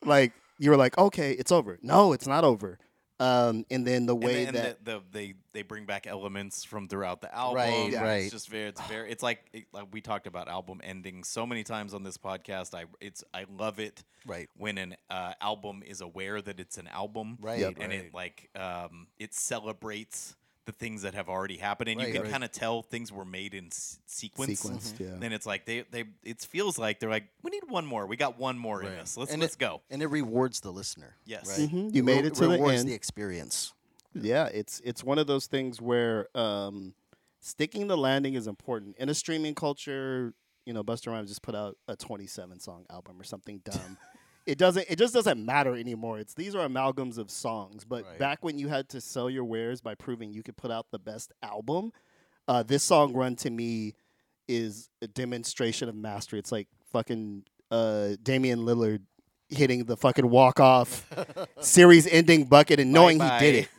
[0.06, 1.78] Like you were like, okay, it's over.
[1.82, 2.80] No, it's not over.
[3.20, 6.64] Um, and then the And way then that the, the, they they bring back elements
[6.64, 7.56] from throughout the album.
[7.58, 8.32] Right, It's right.
[8.32, 11.64] just very it's very it's like, it, like we talked about album endings so many
[11.64, 12.76] times on this podcast.
[12.76, 14.50] I it's I love it Right.
[14.58, 17.78] when an uh, album is aware that it's an album, Right, Yep.
[17.80, 18.00] And right.
[18.06, 20.36] it like um, it celebrates
[20.68, 22.32] the things that have already happened, and Right, you can right.
[22.32, 24.62] kind of tell things were made in s- sequence.
[24.64, 25.16] sequenced, yeah.
[25.18, 28.06] Then it's like they they it feels like they're like we need one more.
[28.06, 29.00] We got one more in Right.
[29.00, 29.18] us.
[29.18, 29.82] Let's And let's it- go.
[29.90, 31.16] And it rewards the listener.
[31.26, 31.58] Yes.
[31.60, 31.68] Right.
[31.68, 32.54] Mhm, you made Re- it to the end.
[32.54, 32.90] rewards end.
[32.90, 33.74] the experience.
[34.14, 36.94] Yeah, it's it's one of those things where um,
[37.40, 40.34] sticking the landing is important in a streaming culture.
[40.66, 43.98] You know, Busta Rhymes just put out a 27 song album or something dumb.
[44.48, 44.86] it doesn't.
[44.90, 46.18] It just doesn't matter anymore.
[46.20, 47.84] It's these are amalgams of songs.
[47.84, 48.18] But Right.
[48.20, 50.98] back when you had to sell your wares by proving you could put out the
[51.00, 51.92] best album,
[52.48, 53.94] uh, this song run to me
[54.48, 56.40] is a demonstration of mastery.
[56.40, 59.02] It's like fucking uh, Damian Lillard
[59.50, 61.06] hitting the fucking walk off
[61.60, 63.70] series ending bucket and knowing he did it.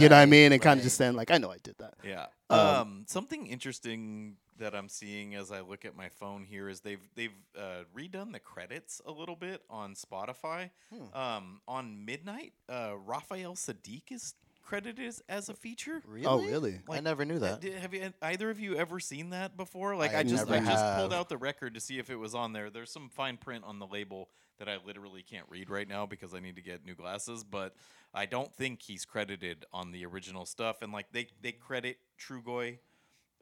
[0.00, 0.52] You know what I mean?
[0.52, 1.94] And kind of just saying like, I know I did that.
[2.04, 2.26] Yeah.
[2.50, 6.80] Um, Um, something interesting that I'm seeing as I look at my phone here is
[6.80, 10.70] they've they've uh, redone the credits a little bit on Spotify.
[10.92, 11.18] Hmm.
[11.18, 14.34] Um, on Midnight, uh, Raphael Saadiq is
[14.66, 16.02] credited as, as a feature.
[16.06, 16.26] Really?
[16.26, 16.80] Oh, really?
[16.90, 17.60] I never knew that.
[17.60, 19.96] did- have you either of you ever seen that before?
[19.96, 22.16] Like I I, just never I just pulled out the record to see if it
[22.16, 22.68] was on there.
[22.68, 26.34] There's some fine print on the label that I literally can't read right now because
[26.34, 27.74] I need to get new glasses, but
[28.12, 32.78] I don't think he's credited on the original stuff and like they they credit Trugoy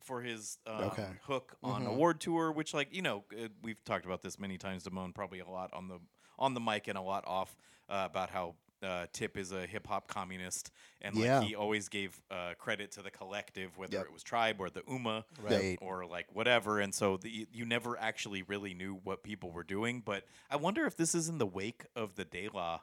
[0.05, 1.09] for his um, Okay.
[1.27, 1.89] hook on Mhm.
[1.89, 5.41] award tour which like you know uh, we've talked about this many times Damone probably
[5.41, 5.99] a lot on the
[6.39, 7.57] on the mic and a lot off
[7.89, 11.41] uh, about how uh, Tip is a hip hop communist, and like Yeah.
[11.41, 14.07] he always gave uh, credit to the collective, whether Yep.
[14.07, 15.79] it was Tribe or the Ummah, Right.
[15.81, 16.81] or like whatever.
[16.81, 20.03] And so the, you never actually really knew what people were doing.
[20.03, 22.81] But I wonder if this is in the wake of the De La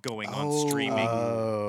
[0.00, 1.08] going on streaming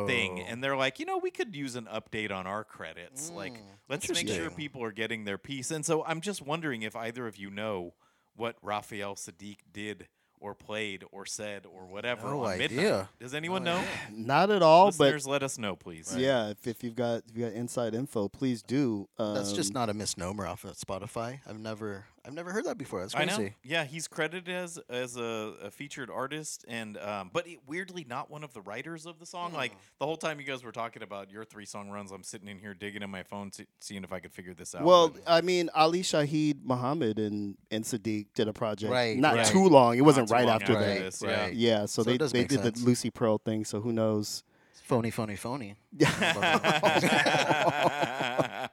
[0.07, 0.45] thing, Oh.
[0.47, 3.31] and they're like, you know, we could use an update on our credits.
[3.31, 5.71] like, Mm, let's make sure people are getting their piece.
[5.71, 7.93] And so I'm just wondering if either of you know
[8.35, 10.07] what Raphael Saadiq did
[10.39, 12.79] or played or said or whatever No on midnight?
[12.79, 13.09] idea.
[13.19, 13.83] Does anyone know?
[14.11, 16.15] Not at all, but Listeners, let us know, please.
[16.17, 19.07] yeah, if, if you've got if you got inside info, please do.
[19.17, 21.39] That's just Um, not a misnomer off of Spotify.
[21.47, 22.99] I've never I've never heard that before.
[22.99, 23.43] That's I crazy.
[23.43, 23.49] know.
[23.63, 28.29] Yeah, he's credited as as a, a featured artist, and um, but it, weirdly not
[28.29, 29.53] one of the writers of the song.
[29.53, 29.77] Like Hmm.
[29.99, 32.59] the whole time you guys were talking about your three song runs, I'm sitting in
[32.59, 34.83] here digging in my phone, see, seeing if I could figure this out.
[34.83, 38.91] Well, but I mean, Ali Shaheed Muhammad and and Saadiq did a project.
[38.91, 39.45] Right, Not right.
[39.45, 39.97] too long.
[39.97, 40.99] It wasn't too right after after that.
[40.99, 41.47] this, yeah.
[41.47, 42.79] Yeah, so, So it they does they make did sense.
[42.81, 43.65] the Lucy Pearl thing.
[43.65, 44.43] So who knows?
[44.83, 45.75] Phony, phony, phony.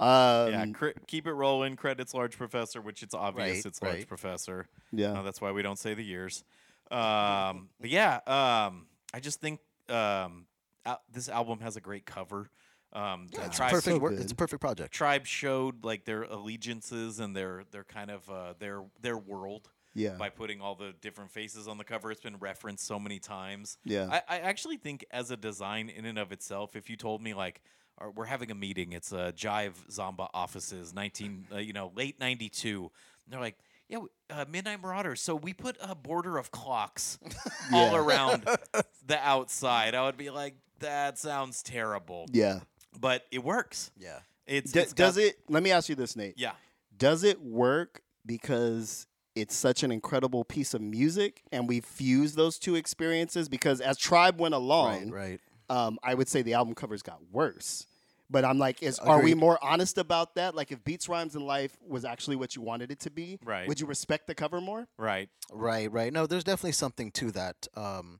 [0.00, 1.74] Um, yeah, cri- keep it rolling.
[1.74, 4.06] Credits Large Professor, which it's obvious Right, it's Large right.
[4.08, 4.68] Professor.
[4.92, 5.18] yeah.
[5.18, 6.44] Uh, that's why we don't say the years.
[6.92, 9.58] Um, but yeah, um, I just think
[9.88, 10.46] um,
[10.86, 12.48] al- this album has a great cover.
[12.92, 13.96] Um, the It's Tribe, perfect.
[13.96, 14.94] so wor- it's a perfect project.
[14.94, 20.16] Tribe showed like their allegiances and their their kind of uh, their their world Yeah.
[20.18, 22.10] by putting all the different faces on the cover.
[22.10, 23.78] It's been referenced so many times.
[23.84, 24.08] Yeah.
[24.10, 27.34] I, I actually think as a design in and of itself, if you told me
[27.34, 27.60] like,
[28.00, 31.92] "All right, we're having a meeting, it's uh, Jive Zomba offices, nineteen, uh, you know,
[31.96, 32.90] late '92,
[33.28, 33.56] they're like.
[33.90, 35.18] Yeah, uh, Midnight Marauders.
[35.22, 37.18] So we put a border of clocks
[37.72, 38.44] all around
[39.06, 39.94] the outside.
[39.94, 42.60] I would be like, that sounds terrible, yeah.
[43.00, 43.90] but it works.
[43.98, 44.18] Yeah.
[44.46, 45.38] It's, D- it's got- does it?
[45.48, 46.34] Let me ask you this, Nate.
[46.36, 46.52] Yeah.
[46.98, 49.06] Does it work because
[49.40, 53.48] it's such an incredible piece of music, and we fuse those two experiences?
[53.48, 55.40] Because as Tribe went along, Right.
[55.70, 55.76] Right.
[55.86, 57.86] um, I would say the album covers got worse.
[58.30, 60.54] But I'm like, is are we more honest about that?
[60.54, 63.66] Like, if Beats, Rhymes, and Life was actually what you wanted it to be, Right.
[63.66, 64.86] Would you respect the cover more?
[64.98, 65.30] Right.
[65.50, 66.12] Right, right.
[66.12, 67.66] No, there's definitely something to that.
[67.74, 68.18] Um,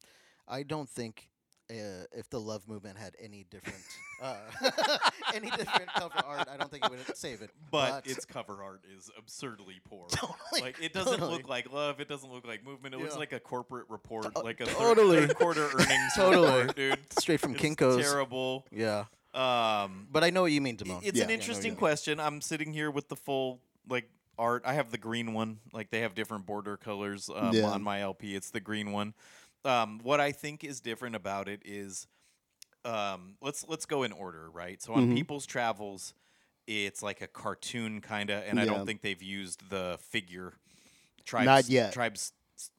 [0.48, 1.28] I don't think
[1.70, 3.78] uh, if the love movement had any different,
[4.22, 4.36] uh,
[5.34, 7.50] any different cover art, I don't think it would save it.
[7.70, 10.06] But, its cover art is absurdly poor.
[10.10, 11.36] Totally, Like it doesn't totally.
[11.38, 12.00] look like love.
[12.00, 12.94] It doesn't look like movement.
[12.94, 15.18] It looks like a corporate report, like a totally.
[15.20, 16.58] third, third quarter earnings Totally.
[16.60, 16.98] report, dude.
[17.18, 18.02] straight from It's Kinko's.
[18.02, 18.64] Terrible.
[18.70, 19.04] Yeah,
[19.34, 21.02] Um, but I know what you mean, Damone.
[21.02, 21.24] it's Yeah.
[21.24, 22.18] an Yeah, interesting you- question.
[22.20, 24.62] I'm sitting here with the full like art.
[24.64, 25.58] I have the green one.
[25.72, 27.68] Like they have different border colors um, Yeah.
[27.68, 28.34] on my LP.
[28.34, 29.12] It's the green one.
[29.64, 32.06] Um, what I think is different about it is,
[32.84, 34.82] um, let's let's go in order, right?
[34.82, 35.08] So on Mhm.
[35.08, 36.14] People's Travels,
[36.66, 38.66] it's like a cartoon kind of, and I Yeah.
[38.66, 40.54] don't think they've used the figure.
[41.26, 41.92] Tribes, Not yet.
[41.92, 42.32] Tribes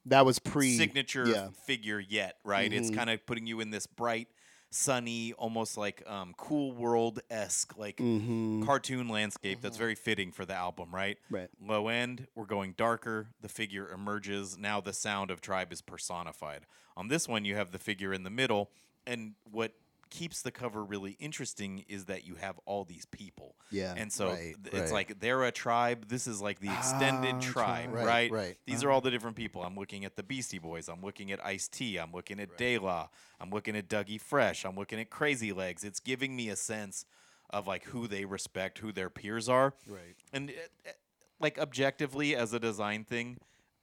[0.06, 2.72] That was pre signature Yeah, figure yet, right?
[2.72, 2.92] It's Mhm.
[2.92, 4.30] kind of putting you in this bright,
[4.72, 8.64] sunny, almost like um, cool world esque, like mm-hmm.
[8.64, 11.18] cartoon landscape that's very fitting for the album, right?
[11.30, 11.50] right.
[11.62, 13.28] Low end, we're going darker.
[13.42, 14.58] The figure emerges.
[14.58, 16.66] Now the sound of tribe is personified.
[16.96, 18.70] On this one, you have the figure in the middle.
[19.08, 19.74] And what
[20.10, 23.56] keeps the cover really interesting is that you have all these people.
[23.72, 23.94] Yeah.
[23.96, 24.92] And so Right, it's right.
[24.92, 26.08] like they're a tribe.
[26.08, 28.32] This is like the extended Ah, tribe, Right, right?
[28.32, 28.58] right.
[28.66, 29.64] These are all the different people.
[29.64, 30.88] I'm looking at the Beastie Boys.
[30.90, 31.98] I'm looking at Ice T.
[31.98, 33.08] I'm looking at De La.
[33.40, 34.66] I'm looking at Dougie Fresh.
[34.66, 35.84] I'm looking at Crazy Legs.
[35.84, 37.06] It's giving me a sense
[37.52, 39.74] of like who they respect, who their peers are.
[39.88, 40.16] Right.
[40.34, 40.54] And uh,
[40.90, 40.92] uh,
[41.40, 43.38] like objectively, as a design thing,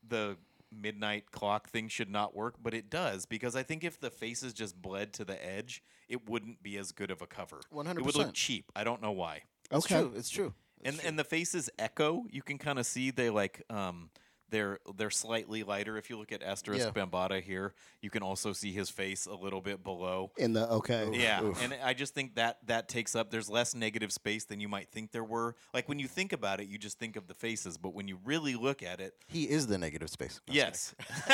[0.07, 0.37] the
[0.81, 4.53] midnight clock thing should not work, but it does because I think if the faces
[4.53, 7.61] just bled to the edge, it wouldn't be as good of a cover.
[7.71, 8.01] One hundred.
[8.01, 8.71] It would look cheap.
[8.77, 9.43] I don't know why.
[9.71, 10.01] It's Okay.
[10.01, 10.13] true.
[10.17, 10.55] It's true.
[10.85, 12.25] And and the faces echo.
[12.31, 14.11] You can kind of see they like um
[14.51, 15.97] they're they're slightly lighter.
[15.97, 17.05] If you look at Asterisk Yeah.
[17.05, 20.31] Bambata here, you can also see his face a little bit below.
[20.37, 21.09] In the okay.
[21.13, 21.63] Yeah, oof.
[21.63, 23.31] and I just think that that takes up.
[23.31, 25.55] There's less negative space than you might think there were.
[25.75, 28.19] Like when you think about it, you just think of the faces, but when you
[28.25, 30.41] really look at it, He is the negative space.
[30.49, 30.95] No, yes,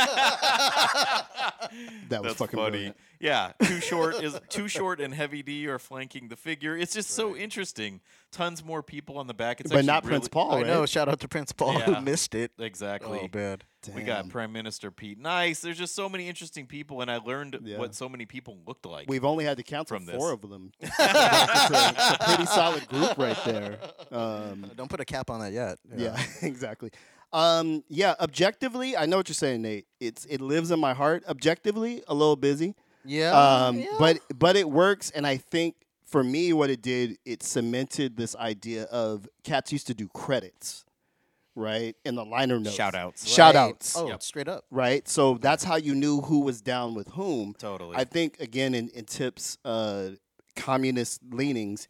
[2.09, 2.71] That was that's fucking funny.
[2.71, 2.97] brilliant.
[3.21, 6.77] Yeah, too short is too short and heavy D are flanking the figure.
[6.77, 8.01] It's just so interesting.
[8.33, 9.61] Tons more people on the back.
[9.61, 10.65] It's But not really- Prince Paul, kidding.
[10.65, 10.73] right?
[10.73, 10.87] I know.
[10.87, 11.85] Shout out to Prince Paul Yeah.
[11.95, 12.51] who missed it.
[12.59, 13.21] Exactly.
[13.23, 13.65] Oh, bad.
[13.95, 15.61] We got Prime Minister Pete Nice.
[15.61, 17.79] There's just so many interesting people, and I learned Yeah.
[17.79, 19.09] what so many people looked like.
[19.09, 20.45] We've only had to count From from four this.
[20.45, 20.73] of them.
[20.81, 23.79] it's, a, it's a pretty solid group right there.
[24.11, 25.79] Um, Don't put a cap on that yet.
[25.97, 26.91] yeah, exactly.
[27.33, 29.87] Um, yeah, objectively, I know what you're saying, Nate.
[30.01, 31.25] It's it lives in my heart.
[31.27, 32.75] Objectively, a little busy.
[33.05, 33.33] Yeah.
[33.33, 33.87] Um, yeah.
[33.99, 35.75] but but it works, and I think
[36.13, 40.85] for me, what it did, it cemented this idea of cats used to do credits,
[41.57, 43.27] right, in the liner notes, Shout outs.
[43.27, 44.23] shout outs, Oh, Yep.
[44.23, 44.65] straight up.
[44.71, 45.09] right.
[45.09, 47.55] So that's how you knew who was down with whom.
[47.59, 47.97] Totally.
[47.97, 50.11] I think again in, in Tip's uh,
[50.55, 51.89] communist leanings,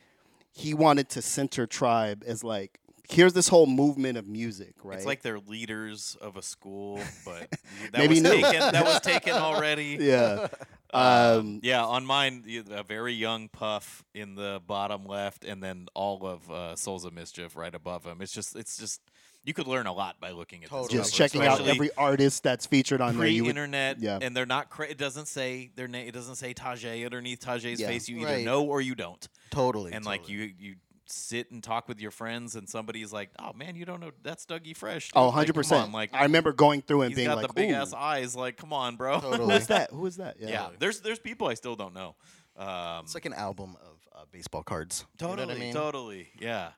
[0.53, 2.79] he wanted to center tribe as like
[3.13, 4.97] here's this whole movement of music, right?
[4.97, 7.49] It's like they're leaders of a school, but
[7.93, 8.31] that Maybe was new.
[8.31, 8.61] taken.
[8.61, 9.99] That was taken already.
[10.01, 10.49] yeah,
[10.93, 16.27] Um, Yeah, on mine, a very young Puff in the bottom left, and then all
[16.27, 18.21] of uh, Souls of Mischief right above him.
[18.21, 19.01] It's just, it's just,
[19.45, 20.99] you could learn a lot by looking at Totally.
[20.99, 21.11] this.
[21.11, 23.27] just cover, checking out every artist that's featured on there.
[23.27, 24.19] You would, pre-internet, yeah.
[24.23, 24.71] and they're not.
[24.71, 26.07] Cra- it doesn't say their name.
[26.07, 27.89] It doesn't say Tajai underneath Tajai's Yeah.
[27.89, 28.09] face.
[28.09, 28.45] You either Right.
[28.45, 29.27] know or you don't.
[29.51, 29.93] Totally.
[29.93, 30.75] and like you, you
[31.13, 34.47] sit and talk with your friends, and somebody's like, "Oh man, you don't know that's
[34.47, 35.83] Dougie Fresh." oh, dude." Like, 100 come percent.
[35.85, 37.93] on, Like I remember going through and he's being got like, the big "Ooh, ass
[37.93, 38.35] eyes.
[38.35, 39.21] Like, come on, bro.
[39.21, 39.55] who Totally.
[39.57, 39.91] is that?
[39.91, 42.15] Who is that?" yeah, there's there's people I still don't know.
[42.57, 45.07] Um, It's like an album of uh, baseball cards.
[45.21, 45.75] You know totally, what I mean?
[45.75, 46.71] totally, yeah.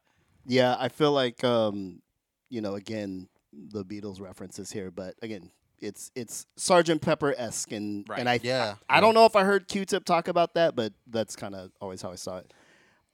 [0.46, 2.02] Yeah, I feel like um,
[2.50, 8.08] you know, again, the Beatles references here, but again, it's it's Sergeant Pepper esque, and
[8.08, 8.20] Right.
[8.20, 10.92] and I Yeah, I, I don't know if I heard Q-Tip talk about that, but
[11.06, 12.52] that's kind of always how I saw it.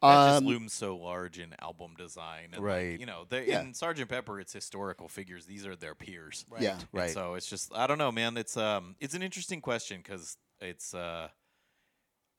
[0.06, 2.98] That just Um, looms so large in album design, and like, Right.
[2.98, 3.60] you know, they, Yeah.
[3.60, 5.46] in Sergeant Pepper, it's historical figures.
[5.46, 6.46] These are their peers.
[6.48, 6.62] Right.
[6.62, 6.80] Yeah.
[6.80, 7.10] And Right.
[7.10, 8.36] so it's just I don't know, man.
[8.36, 11.28] It's um it's an interesting question because it's uh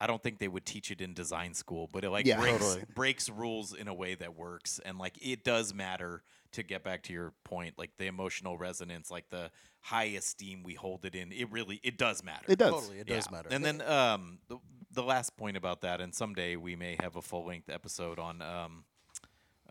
[0.00, 2.38] I don't think they would teach it in design school, but it like Yeah.
[2.40, 2.84] breaks Totally.
[2.92, 7.02] breaks rules in a way that works, and like it does matter to get back
[7.04, 9.50] to your point, like the emotional resonance, like the
[9.80, 11.32] high esteem we hold it in.
[11.32, 12.46] It really it does matter.
[12.48, 12.70] it does.
[12.72, 13.36] Totally, it does Yeah.
[13.36, 13.48] matter.
[13.50, 14.58] And then um, the,
[14.92, 18.42] the last point about that, and someday we may have a full length episode on
[18.42, 18.84] um,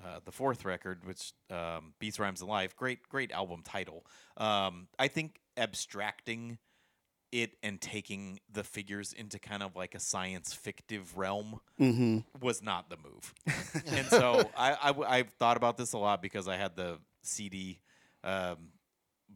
[0.04, 2.76] uh, the fourth record, which um, Beats, Rhymes, and Life.
[2.76, 4.06] Great, great album title.
[4.38, 6.58] Um, I think abstracting
[7.32, 12.20] it and taking the figures into kind of like a science fictive realm Mm-hmm.
[12.40, 13.34] was not the move.
[13.88, 17.00] and so I, I w- I've thought about this a lot because I had the
[17.24, 17.80] CD.
[18.24, 18.58] Um,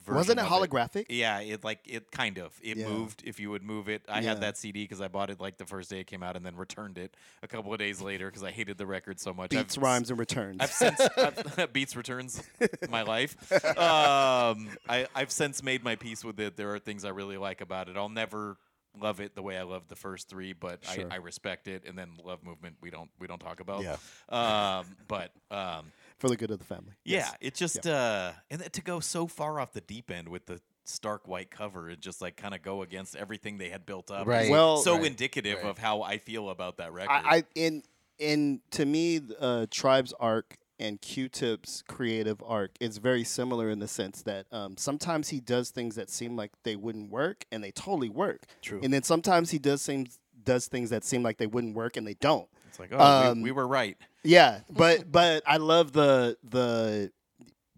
[0.08, 1.06] Wasn't it holographic?
[1.10, 2.88] yeah, it like it kind of it Yeah.
[2.90, 4.04] moved if you would move it.
[4.08, 4.30] I Yeah.
[4.30, 6.46] had that CD because I bought it like the first day it came out and
[6.46, 9.50] then returned it a couple of days later because I hated the record so much.
[9.52, 10.58] Beats, I've, rhymes, and returns.
[10.60, 12.44] I've since I've, Beats returns
[12.90, 13.36] my life.
[13.78, 16.58] Um, I I've since made my peace with it.
[16.58, 17.98] There are things I really like about it.
[17.98, 18.58] I'll never
[19.02, 21.08] love it the way I loved the first three, but Sure.
[21.12, 21.84] I, I respect it.
[21.86, 23.84] And then Love Movement we don't we don't talk about.
[23.84, 23.98] Yeah.
[24.30, 25.92] Um, but um,
[26.26, 26.94] for the good of the family.
[27.04, 27.36] yeah, Yes.
[27.42, 31.28] it just uh and to go so far off the deep end with the stark
[31.28, 34.28] white cover and just like kind of go against everything they had built up.
[34.28, 34.50] Right.
[34.52, 35.06] Well- so Right.
[35.06, 35.70] indicative Right.
[35.70, 37.12] of how I feel about that record.
[37.12, 37.84] I, I in
[38.20, 43.88] in to me, uh, Tribe's arc and Q-Tip's creative arc is very similar in the
[43.88, 47.72] sense that um, sometimes he does things that seem like they wouldn't work, and they
[47.72, 48.44] totally work.
[48.62, 48.80] True.
[48.84, 52.06] And then sometimes he does things does things that seem like they wouldn't work, and
[52.06, 52.48] they don't.
[52.68, 53.00] it's like, oh,
[53.32, 53.98] um, we, we were right.
[54.26, 57.12] Yeah, but but I love the the.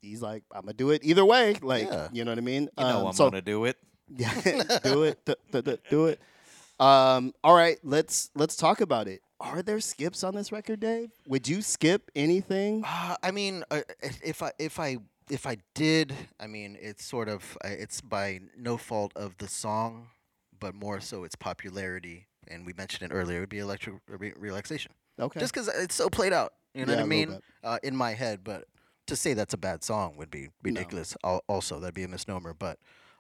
[0.02, 1.56] He's like, I'm gonna do it either way.
[1.62, 2.08] Like, Yeah.
[2.14, 2.64] you know what I mean?
[2.78, 3.78] You know Um, I'm so gonna do it.
[4.16, 6.22] yeah, do it, d- d- d- do it.
[6.80, 9.22] Um, all right, let's let's talk about it.
[9.40, 11.12] Are there skips on this record, Dave?
[11.28, 12.84] Would you skip anything?
[12.86, 13.82] Uh, I mean, uh,
[14.24, 14.98] if I if I
[15.30, 19.48] if I did, I mean, it's sort of uh, it's by no fault of the
[19.50, 20.08] song,
[20.58, 22.28] but more so its popularity.
[22.48, 23.38] And we mentioned it earlier.
[23.38, 26.54] It would be electric re- relaxation, Okay, just because it's so played out.
[26.74, 27.40] You know Yeah, what I mean?
[27.64, 28.66] Uh, in my head, but
[29.08, 31.16] to say that's a bad song would be ridiculous.
[31.24, 32.54] Al- Also, that'd be a misnomer.
[32.54, 32.78] But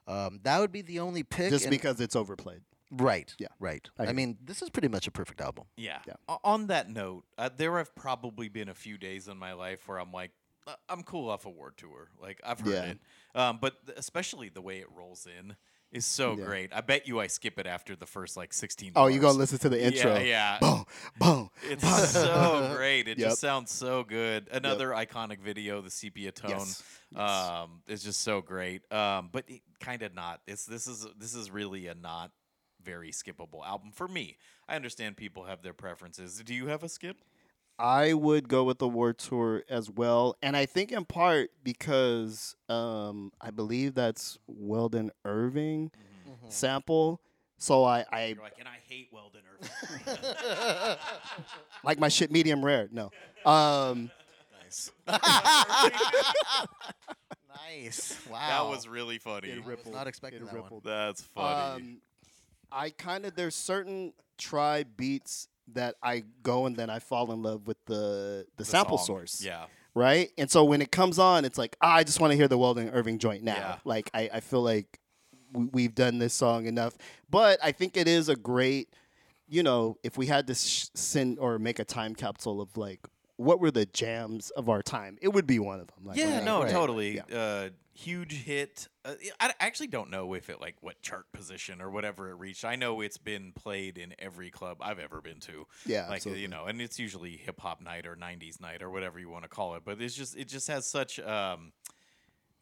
[0.07, 1.49] um, that would be the only pick.
[1.49, 2.61] just because it's overplayed.
[2.91, 3.33] right?
[3.39, 3.89] Yeah, right.
[3.97, 5.65] I I, mean, this is pretty much a perfect album.
[5.75, 5.99] Yeah.
[6.07, 6.13] Yeah.
[6.29, 9.87] O- On that note, uh, there have probably been a few days in my life
[9.87, 10.31] where I'm like,
[10.67, 12.09] "Uh, I'm cool off Award Tour.
[12.21, 12.83] Like I've heard Yeah.
[12.91, 12.99] it,
[13.35, 15.55] um, but th- especially the way it rolls in
[15.91, 16.45] is so Yeah.
[16.45, 16.73] great.
[16.73, 18.91] I bet you I skip it after the first like 16.
[18.95, 19.31] Oh, you bars.
[19.31, 20.15] gonna listen to the intro?
[20.17, 20.59] Yeah, yeah.
[20.59, 20.85] Boom,
[21.19, 21.49] boom.
[21.63, 23.07] It's so great.
[23.07, 23.29] It Yep.
[23.29, 24.49] just sounds so good.
[24.51, 26.51] Another iconic video, the sepia tone.
[26.51, 26.83] Yes.
[27.11, 27.29] Yes.
[27.29, 28.89] Um, it's just so great.
[28.91, 29.45] Um, but
[29.79, 30.41] kind of not.
[30.47, 32.31] It's this is this is really a not
[32.83, 34.37] very skippable album for me.
[34.67, 36.41] I understand people have their preferences.
[36.45, 37.17] Do you have a skip?
[37.79, 42.55] I would go with the War Tour as well, and I think in part because
[42.69, 45.91] um, I believe that's Weldon Irvine
[46.49, 47.21] sample.
[47.59, 49.41] So I, I You're like, and I hate Weldon
[50.07, 50.97] Irvine.
[51.83, 52.87] like my shit medium rare.
[52.91, 53.11] No,
[53.45, 54.11] um,
[54.63, 54.91] nice.
[57.69, 58.17] Nice.
[58.29, 58.47] Wow.
[58.47, 59.49] That was really funny.
[59.49, 59.93] It I was rippled.
[59.93, 60.81] not expecting It that one.
[60.83, 61.75] That's funny.
[61.75, 61.97] Um,
[62.71, 67.41] I kind of there's certain tribe beats that I go and then I fall in
[67.41, 69.05] love with the the, The sample song.
[69.07, 69.43] source.
[69.43, 69.65] Yeah.
[69.93, 70.29] Right.
[70.37, 72.57] And so when it comes on, it's like ah, I just want to hear the
[72.57, 73.55] Weldon Irvine joint now.
[73.55, 73.75] Yeah.
[73.83, 74.99] Like I, I feel like
[75.53, 76.95] we, we've done this song enough.
[77.29, 78.89] But I think it is a great,
[79.47, 82.99] you know, if we had to sh- send or make a time capsule of like
[83.37, 86.05] what were the jams of our time, it would be one of them.
[86.05, 86.71] Like, Yeah, when I- no, right.
[86.71, 87.21] totally.
[87.29, 87.35] Yeah.
[87.37, 88.87] Uh, huge hit.
[89.03, 92.63] Uh, I actually don't know if it like what chart position or whatever it reached.
[92.63, 95.65] I know it's been played in every club I've ever been to.
[95.85, 96.43] Yeah, like absolutely.
[96.43, 99.43] you know, and it's usually hip hop night or '90s night or whatever you want
[99.43, 99.83] to call it.
[99.83, 101.73] But it's just it just has such um,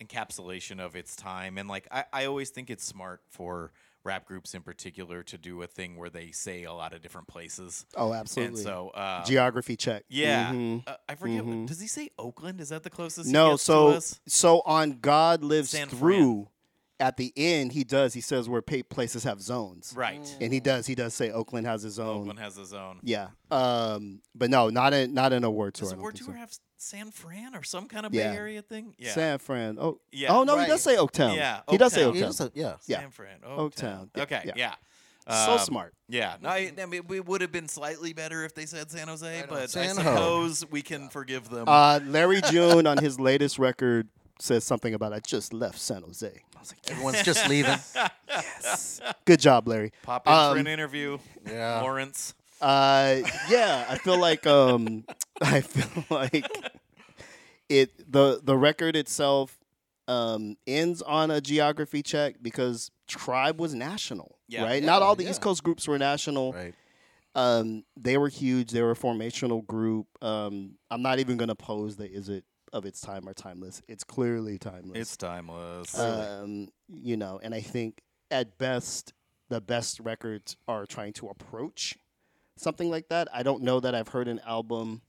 [0.01, 3.73] encapsulation of its time, and like I I always think it's smart for
[4.05, 7.27] rap groups in particular to do a thing where they say a lot of different
[7.27, 7.85] places.
[7.97, 8.59] Oh, absolutely.
[8.61, 10.03] And so, uh, Geography check.
[10.07, 10.83] yeah, Mhm.
[10.87, 11.43] uh, I forget.
[11.43, 11.67] mhm.
[11.67, 12.61] Does he say Oakland?
[12.61, 13.29] Is that the closest?
[13.29, 16.47] No, so so on God lives San Fran.
[16.97, 17.07] Through.
[17.07, 18.13] At the end, he does.
[18.13, 20.37] He says where pa- places have zones, right.
[20.39, 20.87] and he does.
[20.87, 22.21] He does say Oakland has his own.
[22.21, 22.99] Oakland has his own.
[23.03, 23.27] Yeah.
[23.51, 24.21] Um.
[24.33, 25.85] But no, not in not in Award Tour.
[25.85, 26.39] Does I the don't tour so.
[26.39, 28.31] have San Fran or some kind of Yeah.
[28.31, 28.93] Bay Area thing?
[28.97, 29.11] Yeah.
[29.13, 29.77] San Fran.
[29.79, 29.99] Oh.
[30.11, 30.33] Yeah.
[30.33, 31.35] Oh no, he does say Oaktown.
[31.35, 32.15] Yeah, He does say Oaktown.
[32.15, 32.27] He Oaktown.
[32.27, 32.75] was a- yeah.
[32.87, 32.99] Yeah.
[33.01, 33.39] San Fran.
[33.45, 33.57] Oaktown.
[33.59, 34.09] Oaktown.
[34.15, 34.41] Yeah, Okay.
[34.45, 34.53] yeah.
[34.55, 34.75] Yeah.
[35.45, 35.93] so Um, smart.
[36.07, 39.07] Yeah, no, I, I mean, it would have been slightly better if they said San
[39.07, 39.49] Jose, on.
[39.49, 40.03] but I San Ho.
[40.03, 41.67] suppose we can forgive them.
[41.67, 44.07] Uh, Larry June on his latest record
[44.39, 46.43] says something about I just left San Jose.
[46.65, 47.77] I was like, Everyone's just leaving.
[48.27, 49.01] yes.
[49.25, 49.91] Good job, Larry.
[50.03, 51.81] Pop in for um, an interview, Yeah.
[51.81, 52.33] Lawrence.
[52.61, 53.17] Uh,
[53.49, 55.03] yeah, I feel like um,
[55.41, 56.45] I feel like
[57.69, 59.57] it the the record itself
[60.07, 64.63] um ends on a geography check because Tribe was national, Yeah.
[64.63, 64.81] right?
[64.81, 65.41] Yeah, Not all the East.
[65.41, 66.53] Coast groups were national.
[66.53, 66.73] Right.
[67.35, 68.71] Um, they were huge.
[68.71, 70.07] They were a formational group.
[70.21, 73.81] Um, I'm not even gonna pose the is it of its time are timeless.
[73.87, 74.99] It's clearly timeless.
[74.99, 75.97] It's timeless.
[75.97, 78.01] um, you know, and I think
[78.31, 79.13] at best
[79.49, 81.95] the best records are trying to approach
[82.57, 83.27] something like that.
[83.33, 85.01] I don't know that I've heard an album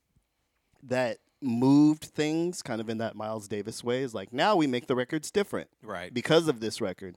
[0.83, 4.03] that moved things kind of in that Miles Davis way.
[4.03, 6.13] Is like now we make the records different right.
[6.13, 7.17] because of this record,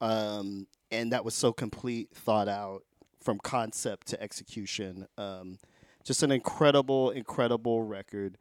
[0.00, 2.84] um, and that was so complete, thought out
[3.20, 5.06] from concept to execution.
[5.18, 5.58] Um,
[6.04, 8.38] just an incredible, incredible record.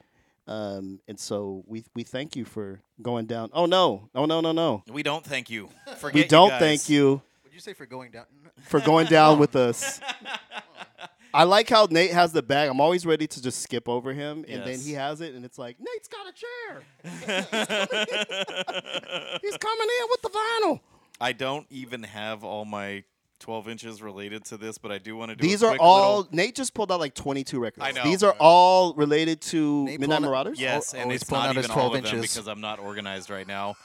[0.48, 3.50] Um, and so we we thank you for going down.
[3.54, 4.84] Oh no, oh no, no, no.
[4.92, 5.70] We don't thank you.
[5.98, 6.60] Forget We don't guys.
[6.60, 8.26] thank you Would you say for going down?
[8.64, 10.00] for going down with us.
[11.34, 12.70] I like how Nate has the bag.
[12.70, 15.58] I'm always ready to just skip over him, and then he has it, and it's
[15.58, 16.82] like Nate's got a chair.
[19.42, 20.80] He's coming in with the vinyl.
[21.20, 23.04] I don't even have all my
[23.40, 25.42] 12 inches related to this, but I do want to do.
[25.48, 26.18] These a are quick all.
[26.18, 27.86] little- Nate just pulled out like 22 records.
[27.86, 28.04] I know.
[28.04, 30.60] These are all related to Nate Midnight pulling- Marauders.
[30.60, 32.34] Yes, Al- and always it's pulling not out his all 12 of them inches.
[32.34, 33.76] because I'm not organized right now.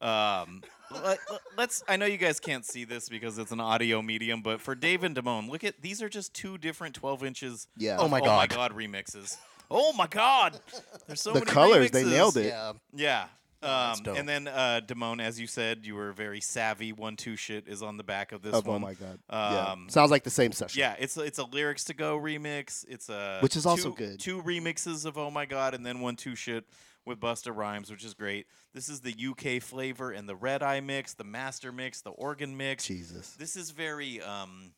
[0.00, 1.18] Um, let,
[1.58, 4.74] us I know you guys can't see this because it's an audio medium, but for
[4.74, 7.66] Dave and Damone, look at these are just two different 12 inches.
[7.76, 7.94] Yeah.
[7.96, 8.28] of Oh my god.
[8.28, 8.70] Oh my God.
[8.70, 9.36] god remixes.
[9.70, 10.58] Oh my god.
[11.06, 12.46] There's so The many colors, they nailed it.
[12.46, 12.72] Yeah.
[12.94, 13.24] Yeah.
[13.60, 14.18] That's Um, dope.
[14.18, 16.92] and then uh, Damone, as you said, you were very savvy.
[16.92, 18.80] One two shit is on the back of this Of, oh one.
[18.80, 19.18] my god.
[19.30, 19.72] yeah.
[19.72, 20.78] Um, Sounds like the same session.
[20.80, 22.84] Yeah, it's a, it's a lyrics to go remix.
[22.88, 24.20] It's a Which is also two- good.
[24.20, 26.64] Two remixes of Oh My God, and then one two shit
[27.06, 28.46] with Busta Rhymes, which is great.
[28.74, 32.56] This is the UK flavor and the Red Eye mix, the Master mix, the Organ
[32.56, 32.86] mix.
[32.86, 33.30] Jesus.
[33.38, 34.72] This is very um,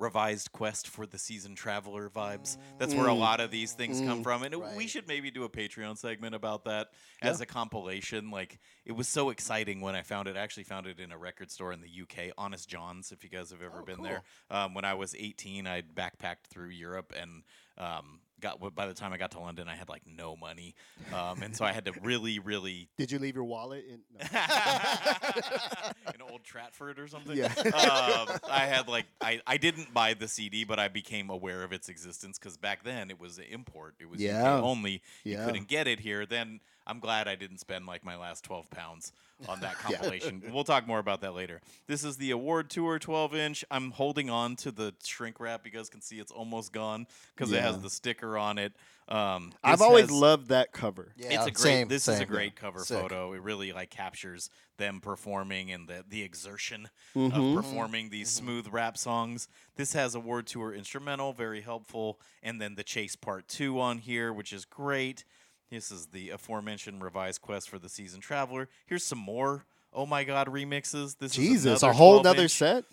[0.00, 2.56] revised quest for the season traveler vibes.
[2.78, 3.18] That's where a Mm.
[3.18, 4.22] lot of these things come Mm.
[4.24, 8.30] from, and it- we should maybe do a Patreon segment about that as a compilation.
[8.30, 10.36] Like it was so exciting when I found it.
[10.36, 13.12] I actually found it in a record store in the UK, Honest John's.
[13.12, 16.46] If you guys have ever Oh, been there, um, when I was 18, I backpacked
[16.48, 17.44] through Europe and.
[17.78, 20.74] Um, got by the time I got to London, I had like no money,
[21.14, 24.00] um, and so I had to really, really Did you leave your wallet in?
[24.18, 24.26] No.
[26.14, 27.36] in Old Stratford or something.
[27.36, 27.46] Yeah.
[27.56, 31.72] um, I had like I, I didn't buy the CD, but I became aware of
[31.72, 33.94] its existence because back then it was an import.
[34.00, 34.60] It was Yeah.
[34.60, 35.02] Only.
[35.24, 35.46] You Yeah.
[35.46, 36.26] couldn't get it here.
[36.26, 36.60] Then
[36.90, 39.12] I'm glad I didn't spend like my last 12 pounds
[39.48, 40.42] on that compilation.
[40.52, 41.60] We'll talk more about that later.
[41.86, 43.64] This is the award tour 12 inch.
[43.70, 45.64] I'm holding on to the shrink wrap.
[45.64, 48.72] You guys can see it's almost gone because it has the sticker on it.
[49.08, 51.12] Um, I've always has- loved that cover.
[51.16, 51.28] Yeah.
[51.28, 51.58] it's a great.
[51.58, 52.28] same, this is a same.
[52.28, 53.00] great cover Sick.
[53.00, 53.32] photo.
[53.32, 57.32] It really like captures them performing and the the exertion Mhm.
[57.58, 59.48] of performing these smooth rap songs.
[59.76, 64.32] This has Award Tour instrumental, very helpful, and then the chase part two on here,
[64.32, 65.24] which is great.
[65.70, 68.68] This is the aforementioned revised quest for the season traveler.
[68.86, 69.64] Here's some more.
[69.92, 71.16] Oh my god, remixes.
[71.18, 72.84] This is Jesus, a whole other set.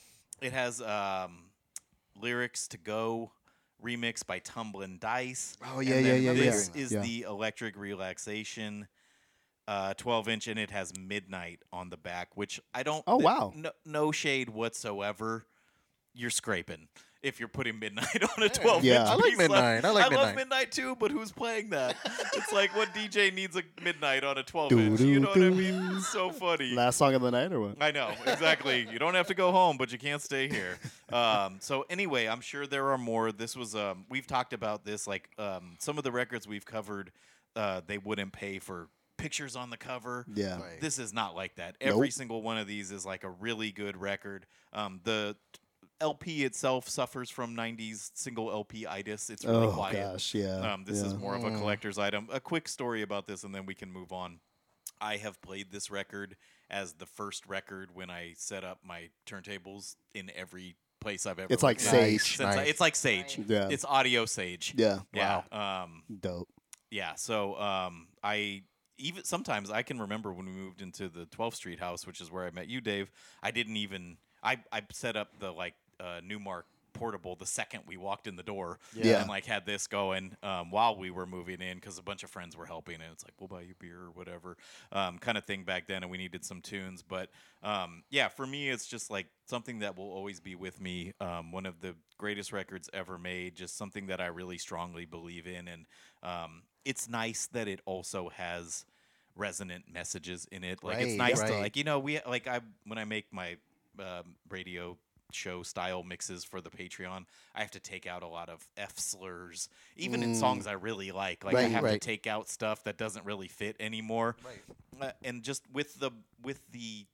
[0.41, 1.45] It has um,
[2.19, 3.31] lyrics to go
[3.83, 5.57] remix by Tumblin' Dice.
[5.73, 6.33] Oh yeah, yeah, yeah, yeah.
[6.33, 7.01] This is yeah.
[7.01, 8.87] the electric relaxation,
[9.67, 13.03] uh, 12 inch, and it has midnight on the back, which I don't.
[13.07, 13.53] Oh, wow.
[13.55, 15.45] No, no shade whatsoever.
[16.13, 16.87] You're scraping
[17.23, 19.01] if you're putting midnight on a 12 Yeah.
[19.01, 19.09] inch.
[19.09, 19.85] I like Midnight.
[19.85, 20.35] I like I love Midnight.
[20.35, 21.95] midnight too, but who's playing that?
[22.35, 24.99] it's like what DJ needs a midnight on a 12 inch.
[25.01, 25.89] You know what I mean?
[25.97, 26.73] It's so funny.
[26.73, 27.77] Last song of the night or what?
[27.81, 28.87] I know exactly.
[28.91, 30.77] you don't have to go home, but you can't stay here.
[31.11, 33.31] Um, so anyway, I'm sure there are more.
[33.31, 35.07] This was um, we've talked about this.
[35.07, 37.11] Like um, some of the records we've covered,
[37.55, 40.25] uh, they wouldn't pay for pictures on the cover.
[40.33, 40.59] Yeah.
[40.59, 40.79] Right.
[40.79, 41.75] This is not like that.
[41.81, 42.13] Every Nope.
[42.13, 44.45] single one of these is like a really good record.
[44.73, 45.35] Um, the
[45.99, 49.29] LP itself suffers from 90s single LP itis.
[49.29, 49.93] It's really Oh quiet.
[49.95, 50.73] gosh, yeah.
[50.73, 51.57] Um, this is more of a Mm.
[51.59, 52.27] collector's item.
[52.31, 54.39] A quick story about this, and then we can move on.
[55.01, 56.37] I have played this record
[56.69, 61.53] as the first record when I set up my turntables in every place I've ever.
[61.53, 61.91] It's like looked at.
[62.01, 62.37] Sage.
[62.37, 63.39] Since I- it's like Sage.
[63.47, 63.69] Yeah.
[63.69, 64.73] It's audio Sage.
[64.75, 64.99] Yeah.
[65.13, 65.43] Yeah.
[65.51, 65.83] Wow.
[65.83, 66.49] Um, Dope.
[66.89, 67.15] yeah.
[67.15, 68.63] So um, I
[68.97, 72.31] even sometimes I can remember when we moved into the 12th Street house, which is
[72.31, 73.11] where I met you, Dave.
[73.43, 77.95] I didn't even I I set up the like uh, Numark portable the second we
[77.95, 79.19] walked in the door Yeah.
[79.19, 82.29] and like had this going um, while we were moving in because a bunch of
[82.29, 84.57] friends were helping and it's like we'll buy you beer or whatever
[84.91, 87.03] um, kind of thing back then and we needed some tunes.
[87.07, 87.29] But
[87.61, 91.51] um, yeah for me it's just like something that will always be with me um,
[91.51, 95.67] one of the greatest records ever made just something that i really strongly believe in
[95.67, 95.85] and
[96.23, 98.85] um, it's nice that it also has
[99.35, 100.83] resonant messages in it.
[100.83, 103.57] Like it's Right, nice to like you know we like i when i make my
[103.99, 104.97] um, radio
[105.31, 107.25] show style mixes for the Patreon,
[107.55, 111.11] I have to take out a lot of F slurs, even in songs I really
[111.11, 111.43] like.
[111.43, 114.35] Like I Right, have to take out stuff that doesn't really fit anymore.
[114.43, 114.63] Right.
[114.99, 116.11] Uh, and just with the
[116.41, 117.05] with the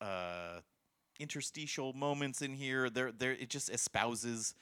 [0.00, 0.60] uh,
[1.18, 4.54] interstitial moments in here, there there it just espouses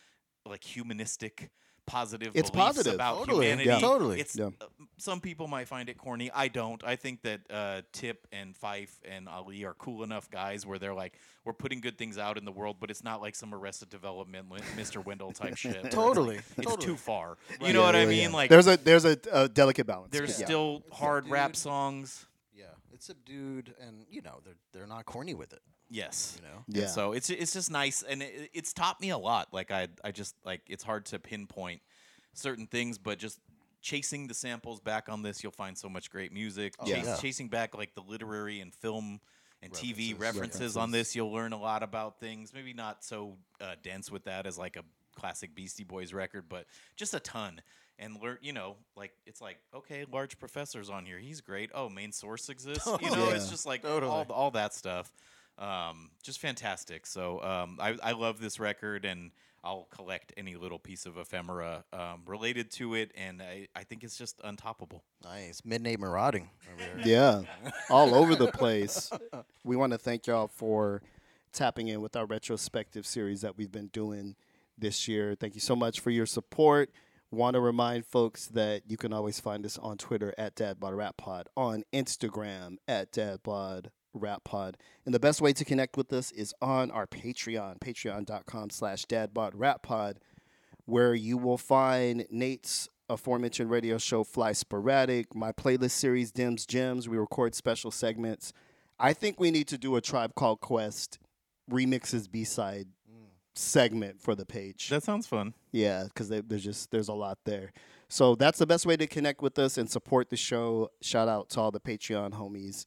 [0.46, 1.50] like humanistic
[1.88, 2.94] positive It's beliefs positive.
[2.94, 3.68] about Totally, humanity.
[3.68, 3.78] yeah.
[3.80, 4.20] Totally.
[4.20, 4.50] It's Yeah.
[4.60, 4.66] uh,
[4.98, 6.30] some people might find it corny.
[6.34, 6.82] I don't.
[6.84, 10.94] I think that uh, Tip and Phife and Ali are cool enough guys where they're
[10.94, 11.14] like,
[11.44, 14.48] we're putting good things out in the world, but it's not like some Arrested Development,
[14.76, 15.04] Mr.
[15.04, 15.72] Wendell type shit.
[15.72, 16.84] where it's like, Totally, It's totally.
[16.86, 17.38] too far.
[17.60, 18.30] You Yeah, know what I mean?
[18.30, 18.36] yeah.
[18.36, 20.10] Like, there's a there's a, a delicate balance.
[20.12, 20.46] there's Yeah.
[20.46, 22.26] still hard rap songs.
[22.54, 25.62] Yeah, it's subdued, and you know they're they're not corny with it.
[25.90, 26.38] Yes.
[26.40, 26.64] You know.
[26.68, 26.86] Yeah.
[26.88, 29.48] So it's it's just nice, and it, it's taught me a lot.
[29.52, 31.80] Like I I just like it's hard to pinpoint
[32.34, 33.40] certain things, but just
[33.80, 36.74] chasing the samples back on this, you'll find so much great music.
[36.78, 37.16] Oh, Chase, yeah.
[37.16, 39.20] Chasing back like the literary and film
[39.62, 40.20] and TV References.
[40.20, 42.52] references on this, you'll learn a lot about things.
[42.54, 44.82] Maybe not so uh, dense with that as like a
[45.16, 46.66] classic Beastie Boys record, but
[46.96, 47.60] just a ton.
[48.00, 51.18] And learn, you know, like it's like okay, large professors on here.
[51.18, 51.70] He's great.
[51.74, 52.86] Oh, main source exists.
[53.00, 54.12] You know, it's just like Totally.
[54.12, 55.12] all all that stuff.
[55.58, 57.06] Um, just fantastic.
[57.06, 59.32] So um, I, I love this record, and
[59.64, 64.04] I'll collect any little piece of ephemera um, related to it, and I, I think
[64.04, 65.00] it's just untoppable.
[65.24, 66.50] Nice midnight marauding.
[67.04, 67.42] Yeah,
[67.90, 69.10] all over the place.
[69.64, 71.02] We want to thank y'all for
[71.52, 74.36] tapping in with our retrospective series that we've been doing
[74.76, 75.34] this year.
[75.34, 76.90] Thank you so much for your support.
[77.30, 81.16] Want to remind folks that you can always find us on Twitter at Dadbod Rap
[81.16, 84.76] Pod, on Instagram at Dadbod Rap Pod.
[85.04, 89.52] And the best way to connect with us is on our Patreon, patreon.com slash Dadbod
[89.54, 90.18] Rap Pod
[90.88, 97.06] where you will find Nate's aforementioned radio show Fly Sporadic, my playlist series DEM's Gems.
[97.06, 98.54] We record special segments.
[98.98, 101.18] I think we need to do a Tribe Called Quest
[101.70, 102.86] remixes B side
[103.54, 104.88] segment for the page.
[104.88, 105.52] That sounds fun.
[105.72, 107.72] Yeah, because there's just there's a lot there.
[108.08, 110.88] So that's the best way to connect with us and support the show.
[111.02, 112.86] Shout out to all the Patreon homies.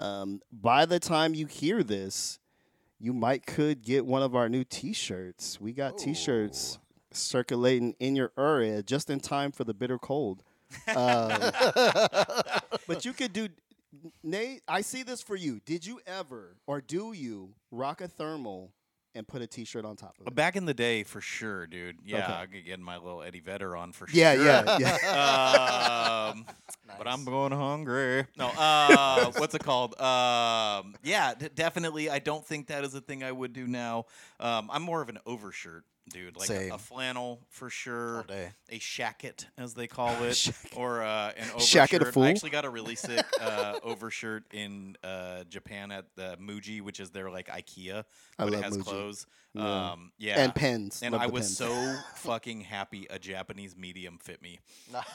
[0.00, 2.38] Um, by the time you hear this,
[2.98, 5.60] you might could get one of our new T-shirts.
[5.60, 6.78] We got T-shirts
[7.12, 10.42] circulating in your area just in time for the bitter cold.
[10.88, 11.30] Um,
[12.86, 13.48] but you could do.
[14.22, 15.60] Nate, I see this for you.
[15.64, 18.72] Did you ever or do you rock a thermal
[19.18, 20.34] and put a T-shirt on top of it?
[20.34, 21.96] Back in the day, for sure, dude.
[22.04, 22.32] Yeah, Okay.
[22.32, 24.44] I could get my little Eddie Vedder on for Yeah, sure.
[24.46, 26.30] yeah, yeah.
[26.32, 26.46] um,
[26.96, 28.24] But I'm going hungry.
[28.36, 30.00] No, uh, what's it called?
[30.00, 32.08] Um, yeah, d- definitely.
[32.10, 34.06] I don't think that is a thing I would do now.
[34.40, 38.24] Um, I'm more of an overshirt dude, like a, a flannel for sure,
[38.70, 42.16] a shacket as they call it, or uh, an overshirt.
[42.16, 47.00] I actually got a really sick uh, overshirt in uh, Japan at the Muji, which
[47.00, 48.04] is their like IKEA,
[48.38, 48.84] I but love it has Muji.
[48.84, 49.26] clothes.
[49.54, 49.90] Yeah.
[49.92, 51.00] Um, yeah, And pens.
[51.02, 51.56] and Love I was pens.
[51.56, 54.60] so fucking happy a Japanese medium fit me.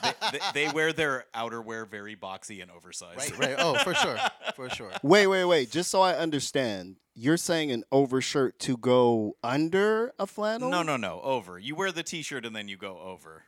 [0.02, 3.38] They, they, they wear their outerwear very boxy and oversized.
[3.38, 3.56] Right, right.
[3.58, 4.18] Oh, for sure,
[4.56, 4.90] for sure.
[5.02, 5.70] Wait, wait, wait.
[5.70, 10.68] Just so I understand, you're saying an overshirt to go under a flannel?
[10.68, 11.20] No, no, no.
[11.22, 11.58] Over.
[11.58, 13.44] You wear the t-shirt and then you go over.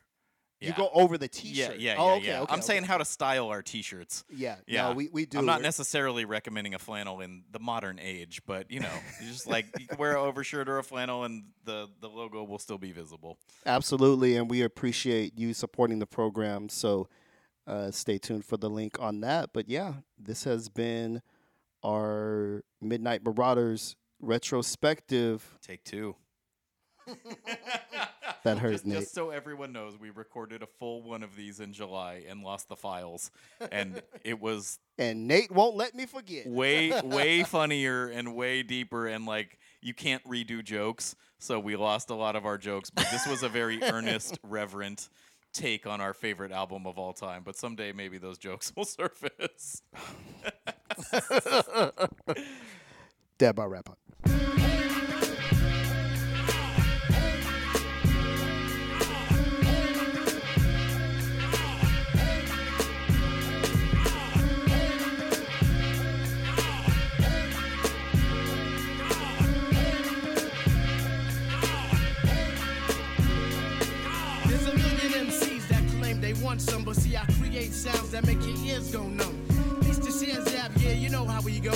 [0.61, 1.79] You go over the t-shirt.
[1.79, 1.97] yeah, yeah.
[1.99, 2.41] Oh, okay, yeah.
[2.43, 4.25] okay, I'm saying how to style our t-shirts.
[4.31, 5.39] Yeah, Yeah, No, we, we do.
[5.39, 8.89] I'm not necessarily recommending a flannel in the modern age, but you know,
[9.21, 12.43] you just like you can wear an overshirt or a flannel, and the the logo
[12.43, 13.39] will still be visible.
[13.67, 16.71] Absolutely, and we appreciate you supporting the program.
[16.71, 17.09] So
[17.67, 19.51] uh, stay tuned for the link on that.
[19.53, 21.21] But yeah, this has been
[21.85, 25.59] our Midnight Marauders retrospective.
[25.61, 26.17] Take two.
[28.45, 28.99] That hurt, just, Nate.
[29.01, 32.69] just so everyone knows, we recorded a full one of these in July and lost
[32.69, 33.33] the files,
[33.73, 36.47] and it was And Nate won't let me forget.
[36.47, 42.11] way way funnier and way deeper and like you can't redo jokes so we lost
[42.11, 45.09] a lot of our jokes but this was a very earnest reverent
[45.53, 49.83] take on our favorite album of all time, but someday maybe those jokes will surface.
[53.39, 53.97] Dadbod Rap Pod.
[76.57, 79.37] Want some, but see, I create sounds that make your ears go numb.
[79.83, 81.73] Sands Ave, yeah, you know how we go.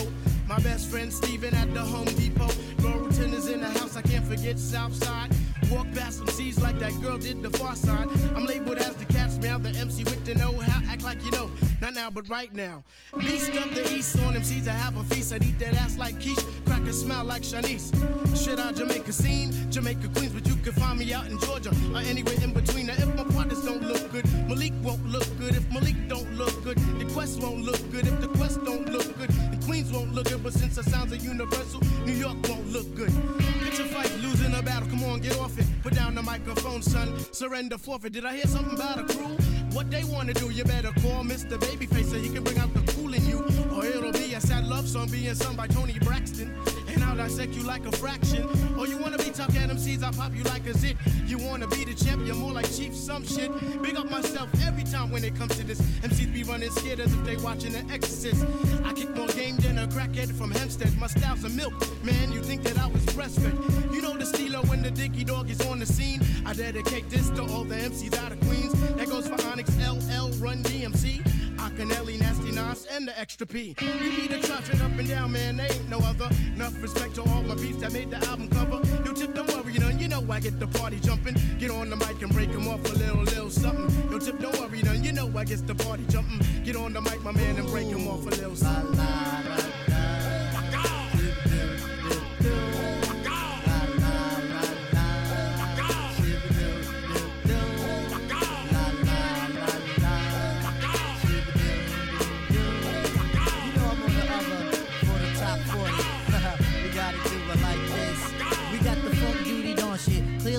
[0.50, 2.48] My best friend Steven at the Home Depot.
[2.78, 5.30] Laurelton is in the house, I can't forget Southside.
[5.70, 8.08] Walk past some C's like that girl did the far side.
[8.34, 10.82] I'm labeled as the cat's meow, the MC with the know how.
[10.90, 11.48] Act like you know,
[11.80, 12.82] not now, but right now.
[13.16, 15.32] Beast of the East on MCs, I have a feast.
[15.32, 17.94] I'd eat that ass like quiche, crack a smile like Shanice.
[18.36, 22.00] Shit out Jamaica scene, Jamaica Queens, but you can find me out in Georgia or
[22.00, 22.86] anywhere in between.
[22.86, 25.54] Now, if my partners don't look good, Malik won't look good.
[25.54, 28.08] If Malik don't look good, the Quest won't look good.
[28.08, 28.26] If the
[29.92, 30.42] won't look good.
[30.42, 31.80] But since the sounds are universal,
[36.82, 37.14] son.
[37.32, 38.12] Surrender, forfeit.
[38.12, 39.36] Did I hear something about a crew?
[39.72, 41.56] What they wanna do, you better call Mr.
[41.58, 43.38] Babyface so he can bring out the cool in you.
[43.74, 46.54] Or it'll be a sad love song being sung by Toni Braxton.
[46.88, 48.44] And I'll dissect you like a fraction.
[48.76, 50.96] Or you wanna be tough at MCs, I'll pop you like a zit.
[51.26, 53.50] You wanna be the champ, you're more like Chief some shit.
[53.82, 55.80] Big up myself every time when it comes to this.
[56.02, 58.44] MCs be running scared as if they watching The Exorcist.
[58.84, 60.96] I kick more game than a crackhead from Hempstead.
[60.98, 61.74] My style's a milk,
[62.04, 62.32] man.
[62.32, 63.94] You think that I was breastfed?
[63.94, 66.20] You know the steelo when the dicky dog is on the scene.
[66.44, 68.72] I dedicate this to all the MCs out of Queens.
[68.94, 71.20] That goes for Onyx, LL, Run DMC.
[71.56, 73.74] Akinyele, Nasty Nas, and the Extra P.
[73.80, 75.56] We be the traffic up and down, man.
[75.56, 76.28] They ain't no other.
[76.54, 78.80] Enough respect to all my beats that made the album cover.
[79.04, 79.98] Yo, Tip, don't worry, none.
[79.98, 81.36] You know I get the party jumping.
[81.58, 83.90] Get on the mic and break 'em off a little, little something.
[84.10, 85.02] Yo, Tip, don't worry, none.
[85.02, 86.40] You know I get the party jumping.
[86.64, 89.69] Get on the mic, my man, and break 'em off a little something.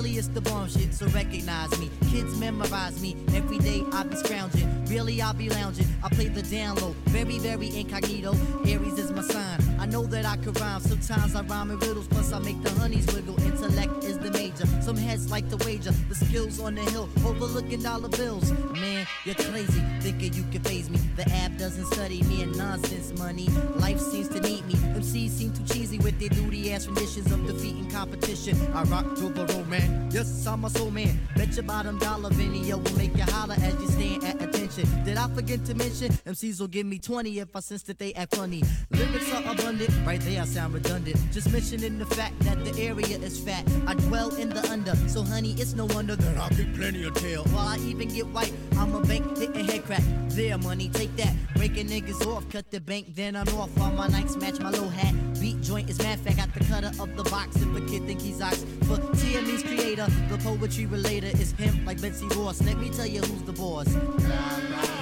[0.02, 1.88] Clearly it's the bomb shit, so recognize me.
[2.10, 3.16] Kids memorize me.
[3.36, 4.68] Every day I be scrounging.
[4.86, 5.86] Really I'll be lounging.
[6.02, 6.96] I play the down low.
[7.06, 8.34] Very, very incognito.
[8.66, 9.60] Aries is my sign.
[9.78, 10.80] I know that I could rhyme.
[10.80, 13.40] Sometimes I rhyme in riddles, plus I make the honeys wiggle.
[13.44, 14.66] Intellect is the major.
[14.82, 15.92] Some heads like the wager.
[16.08, 18.50] The skills on the hill, overlooking dollar bills.
[18.72, 20.98] Man, you're crazy, thinking you can phase me.
[21.14, 23.46] The app doesn't study me and nonsense money.
[23.76, 24.74] Life seems to need me.
[24.74, 28.56] MCs seem too cheesy with their duty ass renditions of defeating competition.
[28.74, 29.91] I rock to the man.
[30.10, 31.18] Yes, I'm a soul man.
[31.36, 34.86] Bet your bottom dollar video will make you holler as you stand at attention.
[35.04, 36.12] Did I forget to mention?
[36.26, 38.62] MCs will give me 20 if I sense that they act funny.
[38.90, 41.16] Lyrics are abundant, right there I sound redundant.
[41.32, 43.66] Just mentioning the fact that the area is fat.
[43.86, 47.14] I dwell in the under, so honey, it's no wonder that I get plenty of
[47.14, 47.44] tail.
[47.44, 50.02] While I even get white, I'm a bank hitting head crack.
[50.28, 51.34] There, money, take that.
[51.56, 53.70] Breaking niggas off, cut the bank, then I'm off.
[53.80, 55.14] All my nights match my low hat.
[55.40, 57.56] Beat joint is mad fact, got the cutter of the box.
[57.56, 62.00] If a kid think he's ox, for TME's creator, the poetry relator is him like
[62.00, 62.62] Betsy Ross.
[62.62, 65.01] Let me tell you who's the boss.